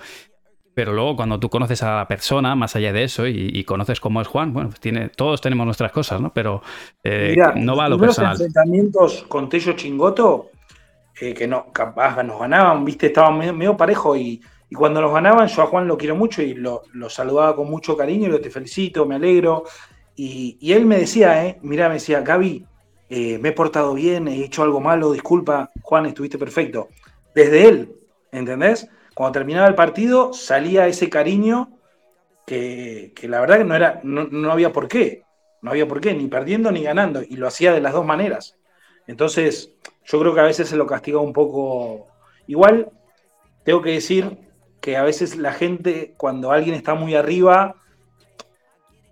pero 0.74 0.94
luego 0.94 1.16
cuando 1.16 1.40
tú 1.40 1.50
conoces 1.50 1.84
a 1.84 1.98
la 1.98 2.08
persona, 2.08 2.56
más 2.56 2.76
allá 2.76 2.92
de 2.92 3.04
eso, 3.04 3.28
y, 3.28 3.64
conoces 3.64 4.00
cómo 4.00 4.22
es 4.22 4.28
Juan, 4.28 4.54
bueno, 4.54 4.70
pues 4.70 4.80
tiene, 4.80 5.10
todos 5.10 5.42
tenemos 5.42 5.66
nuestras 5.66 5.92
cosas, 5.92 6.20
¿no? 6.20 6.34
Pero 6.34 6.62
eh, 7.04 7.36
no 7.56 7.76
va 7.76 7.86
a 7.86 7.90
lo 7.90 7.98
personal. 7.98 8.32
Los 8.34 8.42
enfrentamientos 8.42 9.26
con 9.28 9.50
Tello 9.50 9.74
Chingoto, 9.74 10.50
eh, 11.22 11.34
que 11.34 11.48
no, 11.48 11.72
capaz 11.72 12.22
nos 12.24 12.40
ganaban, 12.40 12.84
viste, 12.84 13.08
estaban 13.08 13.38
medio, 13.38 13.78
parejo 13.78 14.16
y, 14.16 14.42
cuando 14.76 15.02
nos 15.02 15.14
ganaban, 15.14 15.48
yo 15.48 15.62
a 15.62 15.68
Juan 15.68 15.88
lo 15.88 16.00
quiero 16.00 16.16
mucho 16.16 16.42
y 16.42 16.56
lo, 16.56 16.82
saludaba 17.08 17.56
con 17.56 17.70
mucho 17.70 17.96
cariño, 17.96 18.28
y 18.28 18.32
lo 18.32 18.42
te 18.42 18.50
felicito, 18.50 19.06
me 19.06 19.16
alegro. 19.16 19.66
Y, 20.16 20.58
él 20.74 20.88
me 20.88 20.98
decía, 20.98 21.46
eh, 21.46 21.60
mira, 21.62 21.88
me 21.88 21.96
decía, 21.96 22.22
Gaby, 22.22 22.66
eh, 23.10 23.38
me 23.38 23.50
he 23.50 23.52
portado 23.52 23.94
bien, 23.94 24.28
he 24.28 24.44
hecho 24.44 24.64
algo 24.64 24.80
malo, 24.80 25.12
disculpa, 25.12 25.70
Juan, 25.84 26.08
estuviste 26.08 26.40
perfecto. 26.40 26.90
Desde 27.36 27.68
él, 27.68 27.96
¿entendés? 28.32 28.90
Cuando 29.14 29.34
terminaba 29.34 29.68
el 29.68 29.76
partido 29.76 30.34
salía 30.34 30.88
ese 30.88 31.10
cariño 31.10 31.78
que, 32.46 33.14
la 33.24 33.40
verdad 33.40 33.58
que 33.58 33.64
no, 33.64 33.76
era, 33.76 34.02
no, 34.04 34.52
había 34.52 34.72
por 34.72 34.88
qué, 34.88 35.24
no 35.62 35.72
había 35.72 35.88
por 35.88 36.02
qué, 36.02 36.14
ni 36.14 36.28
perdiendo 36.28 36.72
ni 36.72 36.84
ganando, 36.84 37.22
y 37.22 37.36
lo 37.36 37.48
hacía 37.48 37.74
de 37.74 37.82
las 37.82 37.94
dos 37.94 38.06
maneras. 38.06 38.58
Entonces, 39.08 39.72
yo 40.06 40.20
creo 40.20 40.34
que 40.34 40.42
a 40.42 40.46
veces 40.46 40.68
se 40.68 40.76
lo 40.76 40.86
castiga 40.86 41.20
un 41.20 41.34
poco. 41.34 42.08
Igual, 42.48 42.90
tengo 43.64 43.82
que 43.82 43.92
decir 43.92 44.38
que 44.82 44.98
a 44.98 45.04
veces 45.04 45.38
la 45.38 45.54
gente, 45.54 46.14
cuando 46.18 46.52
alguien 46.52 46.76
está 46.76 46.94
muy 46.96 47.16
arriba, 47.16 47.83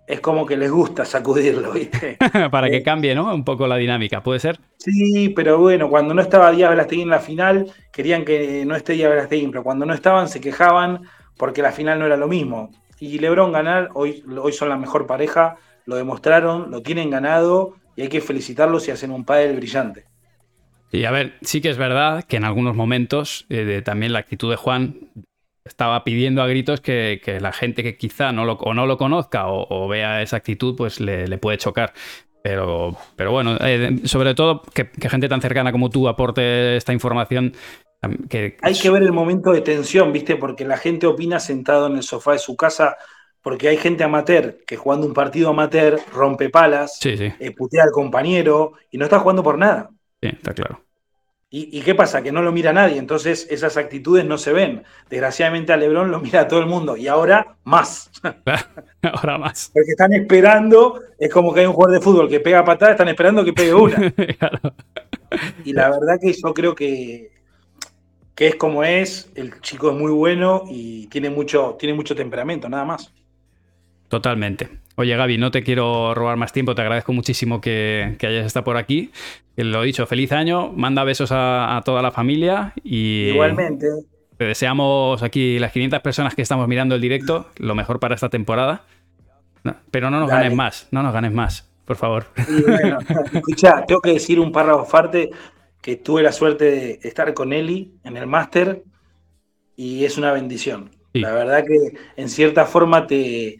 es 0.06 0.20
como 0.20 0.44
que 0.44 0.56
les 0.56 0.70
gusta 0.70 1.04
sacudirlo, 1.04 1.72
¿viste? 1.72 2.18
Para 2.50 2.68
que 2.68 2.78
eh, 2.78 2.82
cambie, 2.82 3.14
¿no? 3.14 3.32
Un 3.32 3.44
poco 3.44 3.66
la 3.66 3.76
dinámica, 3.76 4.22
¿puede 4.22 4.40
ser? 4.40 4.58
Sí, 4.78 5.28
pero 5.30 5.58
bueno, 5.58 5.88
cuando 5.88 6.14
no 6.14 6.22
estaba 6.22 6.50
Díaz 6.50 6.70
Velastegui 6.70 7.02
en 7.02 7.10
la 7.10 7.20
final, 7.20 7.72
querían 7.92 8.24
que 8.24 8.64
no 8.66 8.74
esté 8.74 8.94
Díaz 8.94 9.10
Velastegui, 9.10 9.48
pero 9.48 9.62
cuando 9.62 9.86
no 9.86 9.94
estaban 9.94 10.28
se 10.28 10.40
quejaban 10.40 11.02
porque 11.36 11.62
la 11.62 11.72
final 11.72 11.98
no 11.98 12.06
era 12.06 12.16
lo 12.16 12.28
mismo. 12.28 12.70
Y 12.98 13.18
Lebron 13.18 13.52
ganar, 13.52 13.90
hoy, 13.94 14.24
hoy 14.40 14.52
son 14.52 14.68
la 14.68 14.76
mejor 14.76 15.06
pareja, 15.06 15.56
lo 15.86 15.96
demostraron, 15.96 16.70
lo 16.70 16.82
tienen 16.82 17.10
ganado 17.10 17.74
y 17.96 18.02
hay 18.02 18.08
que 18.08 18.20
felicitarlos 18.20 18.86
y 18.88 18.92
hacen 18.92 19.10
un 19.10 19.24
pádel 19.24 19.56
brillante. 19.56 20.04
Y 20.92 21.04
a 21.04 21.10
ver, 21.10 21.34
sí 21.40 21.60
que 21.60 21.70
es 21.70 21.78
verdad 21.78 22.24
que 22.24 22.36
en 22.36 22.44
algunos 22.44 22.76
momentos 22.76 23.46
eh, 23.48 23.80
también 23.84 24.12
la 24.12 24.18
actitud 24.18 24.50
de 24.50 24.56
Juan 24.56 25.10
estaba 25.64 26.04
pidiendo 26.04 26.42
a 26.42 26.46
gritos 26.46 26.80
que, 26.80 27.20
la 27.40 27.52
gente 27.52 27.82
que 27.82 27.96
quizá 27.96 28.32
no 28.32 28.44
lo, 28.44 28.54
o 28.54 28.74
no 28.74 28.86
lo 28.86 28.96
conozca 28.96 29.46
o, 29.46 29.88
vea 29.88 30.22
esa 30.22 30.36
actitud, 30.36 30.76
pues 30.76 31.00
le, 31.00 31.38
puede 31.38 31.58
chocar. 31.58 31.92
Pero, 32.42 32.96
pero 33.14 33.30
bueno, 33.30 33.56
eh, 33.60 34.00
sobre 34.04 34.34
todo 34.34 34.62
que, 34.62 34.90
gente 35.08 35.28
tan 35.28 35.40
cercana 35.40 35.70
como 35.70 35.90
tú 35.90 36.08
aporte 36.08 36.76
esta 36.76 36.92
información. 36.92 37.54
Que, 38.28 38.56
Hay 38.62 38.74
que 38.74 38.90
ver 38.90 39.04
el 39.04 39.12
momento 39.12 39.52
de 39.52 39.60
tensión, 39.60 40.12
¿viste? 40.12 40.34
Porque 40.36 40.64
la 40.64 40.76
gente 40.76 41.06
opina 41.06 41.38
sentado 41.38 41.86
en 41.86 41.96
el 41.96 42.02
sofá 42.02 42.32
de 42.32 42.40
su 42.40 42.56
casa, 42.56 42.96
porque 43.42 43.68
hay 43.68 43.76
gente 43.76 44.02
amateur 44.02 44.58
que 44.66 44.76
jugando 44.76 45.06
un 45.06 45.14
partido 45.14 45.50
amateur 45.50 46.00
rompe 46.12 46.48
palas, 46.48 46.98
eh, 47.04 47.54
putea 47.56 47.84
al 47.84 47.92
compañero 47.92 48.72
y 48.90 48.98
no 48.98 49.04
está 49.04 49.20
jugando 49.20 49.44
por 49.44 49.56
nada. 49.56 49.90
Sí, 50.20 50.28
está 50.28 50.52
claro. 50.52 50.80
¿Y, 51.54 51.82
qué 51.82 51.94
pasa? 51.94 52.22
Que 52.22 52.32
no 52.32 52.40
lo 52.40 52.50
mira 52.50 52.72
nadie, 52.72 52.96
entonces 52.96 53.46
esas 53.50 53.76
actitudes 53.76 54.24
no 54.24 54.38
se 54.38 54.54
ven. 54.54 54.84
Desgraciadamente 55.10 55.70
a 55.70 55.76
Lebron 55.76 56.10
lo 56.10 56.18
mira 56.18 56.48
todo 56.48 56.60
el 56.60 56.66
mundo 56.66 56.96
y 56.96 57.08
ahora 57.08 57.56
más. 57.64 58.10
ahora 59.02 59.36
más. 59.36 59.70
Porque 59.74 59.90
están 59.90 60.14
esperando, 60.14 61.02
es 61.18 61.30
como 61.30 61.52
que 61.52 61.60
hay 61.60 61.66
un 61.66 61.74
jugador 61.74 61.98
de 61.98 62.02
fútbol 62.02 62.30
que 62.30 62.40
pega 62.40 62.64
patada, 62.64 62.92
están 62.92 63.08
esperando 63.08 63.44
que 63.44 63.52
pegue 63.52 63.74
una. 63.74 64.12
Y 65.64 65.72
la 65.72 65.88
verdad 65.88 66.18
que 66.20 66.32
yo 66.32 66.52
creo 66.52 66.74
que, 66.74 67.32
que 68.34 68.48
es 68.48 68.54
como 68.56 68.84
es, 68.84 69.30
el 69.34 69.60
chico 69.60 69.90
es 69.90 69.96
muy 69.96 70.12
bueno 70.12 70.64
y 70.68 71.06
tiene 71.08 71.30
mucho, 71.30 71.76
tiene 71.78 71.94
mucho 71.94 72.14
temperamento, 72.14 72.68
nada 72.68 72.84
más. 72.84 73.12
Totalmente. 74.08 74.68
Oye, 74.96 75.16
Gaby, 75.16 75.38
no 75.38 75.50
te 75.50 75.62
quiero 75.62 76.14
robar 76.14 76.36
más 76.36 76.52
tiempo, 76.52 76.74
te 76.74 76.82
agradezco 76.82 77.12
muchísimo 77.12 77.60
que, 77.60 78.16
hayas 78.20 78.46
estado 78.46 78.64
por 78.64 78.76
aquí. 78.76 79.10
Lo 79.56 79.82
dicho, 79.82 80.06
feliz 80.06 80.32
año, 80.32 80.72
manda 80.72 81.04
besos 81.04 81.30
a, 81.32 81.80
toda 81.84 82.02
la 82.02 82.10
familia 82.10 82.74
y... 82.82 83.28
Igualmente. 83.30 83.86
Te 84.36 84.44
deseamos 84.44 85.22
aquí 85.22 85.58
las 85.58 85.72
500 85.72 86.00
personas 86.00 86.34
que 86.34 86.42
estamos 86.42 86.66
mirando 86.68 86.94
el 86.94 87.00
directo, 87.00 87.46
lo 87.58 87.74
mejor 87.74 88.00
para 88.00 88.14
esta 88.14 88.28
temporada. 88.28 88.84
pero 89.90 90.10
no 90.10 90.20
nos 90.20 90.28
ganes 90.28 90.54
más, 90.54 90.88
no 90.90 91.02
nos 91.02 91.12
ganes 91.12 91.32
más, 91.32 91.70
por 91.84 91.96
favor. 91.96 92.26
bueno, 92.66 92.98
escucha, 93.32 93.84
tengo 93.86 94.00
que 94.00 94.14
decir 94.14 94.40
un 94.40 94.52
párrafo 94.52 94.80
aparte 94.80 95.30
que 95.80 95.96
tuve 95.96 96.22
la 96.22 96.32
suerte 96.32 96.64
de 96.64 97.00
estar 97.02 97.32
con 97.34 97.52
Eli 97.52 97.92
en 98.04 98.16
el 98.16 98.26
máster 98.26 98.82
y 99.76 100.04
es 100.04 100.18
una 100.18 100.32
bendición. 100.32 100.90
La 101.14 101.32
verdad 101.32 101.64
que 101.66 101.98
en 102.16 102.28
cierta 102.30 102.64
forma 102.64 103.06
te, 103.06 103.58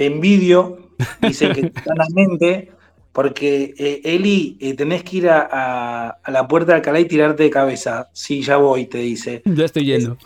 te 0.00 0.06
envidio, 0.06 0.78
dice 1.20 1.50
que 1.50 1.70
mente, 2.14 2.70
porque 3.12 3.74
eh, 3.76 4.00
Eli, 4.02 4.56
eh, 4.58 4.72
tenés 4.72 5.04
que 5.04 5.18
ir 5.18 5.28
a, 5.28 6.16
la 6.26 6.48
puerta 6.48 6.72
de 6.72 6.76
Alcalá 6.76 7.00
y 7.00 7.04
tirarte 7.04 7.42
de 7.42 7.50
cabeza. 7.50 8.08
Sí, 8.14 8.40
ya 8.40 8.56
voy, 8.56 8.86
te 8.86 8.96
dice. 8.96 9.42
Ya 9.44 9.66
estoy 9.66 9.84
yendo. 9.84 10.16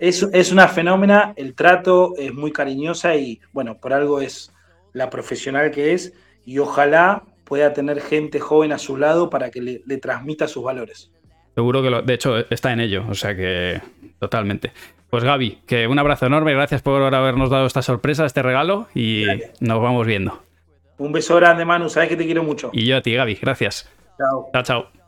Es, 0.00 0.26
es, 0.32 0.50
una 0.50 0.66
fenómena, 0.66 1.32
el 1.36 1.54
trato 1.54 2.14
es 2.18 2.34
muy 2.34 2.50
cariñosa 2.50 3.14
y, 3.14 3.40
bueno, 3.52 3.78
por 3.78 3.92
algo 3.92 4.20
es 4.20 4.52
la 4.92 5.10
profesional 5.10 5.70
que 5.70 5.92
es, 5.92 6.12
y 6.44 6.58
ojalá 6.58 7.22
pueda 7.44 7.72
tener 7.72 8.00
gente 8.00 8.40
joven 8.40 8.72
a 8.72 8.78
su 8.78 8.96
lado 8.96 9.30
para 9.30 9.52
que 9.52 9.62
le, 9.62 9.82
le 9.86 9.98
transmita 9.98 10.48
sus 10.48 10.64
valores. 10.64 11.12
Seguro 11.54 11.84
que, 11.84 11.90
lo, 11.90 12.02
de 12.02 12.14
hecho, 12.14 12.36
está 12.50 12.72
en 12.72 12.80
ello, 12.80 13.04
o 13.08 13.14
sea 13.14 13.36
que 13.36 13.80
totalmente. 14.18 14.72
Pues 15.14 15.22
Gaby, 15.22 15.60
que 15.64 15.86
un 15.86 15.96
abrazo 15.96 16.26
enorme, 16.26 16.52
gracias 16.54 16.82
por 16.82 17.00
habernos 17.14 17.48
dado 17.48 17.66
esta 17.66 17.82
sorpresa, 17.82 18.26
este 18.26 18.42
regalo 18.42 18.88
y 18.96 19.24
nos 19.60 19.80
vamos 19.80 20.08
viendo. 20.08 20.42
Un 20.98 21.12
beso 21.12 21.36
grande, 21.36 21.64
Manu, 21.64 21.88
sabes 21.88 22.08
que 22.08 22.16
te 22.16 22.24
quiero 22.24 22.42
mucho. 22.42 22.70
Y 22.72 22.84
yo 22.84 22.96
a 22.96 23.00
ti, 23.00 23.14
Gaby, 23.14 23.38
gracias. 23.40 23.88
Chao. 24.18 24.50
Chao, 24.52 24.62
chao. 24.64 25.03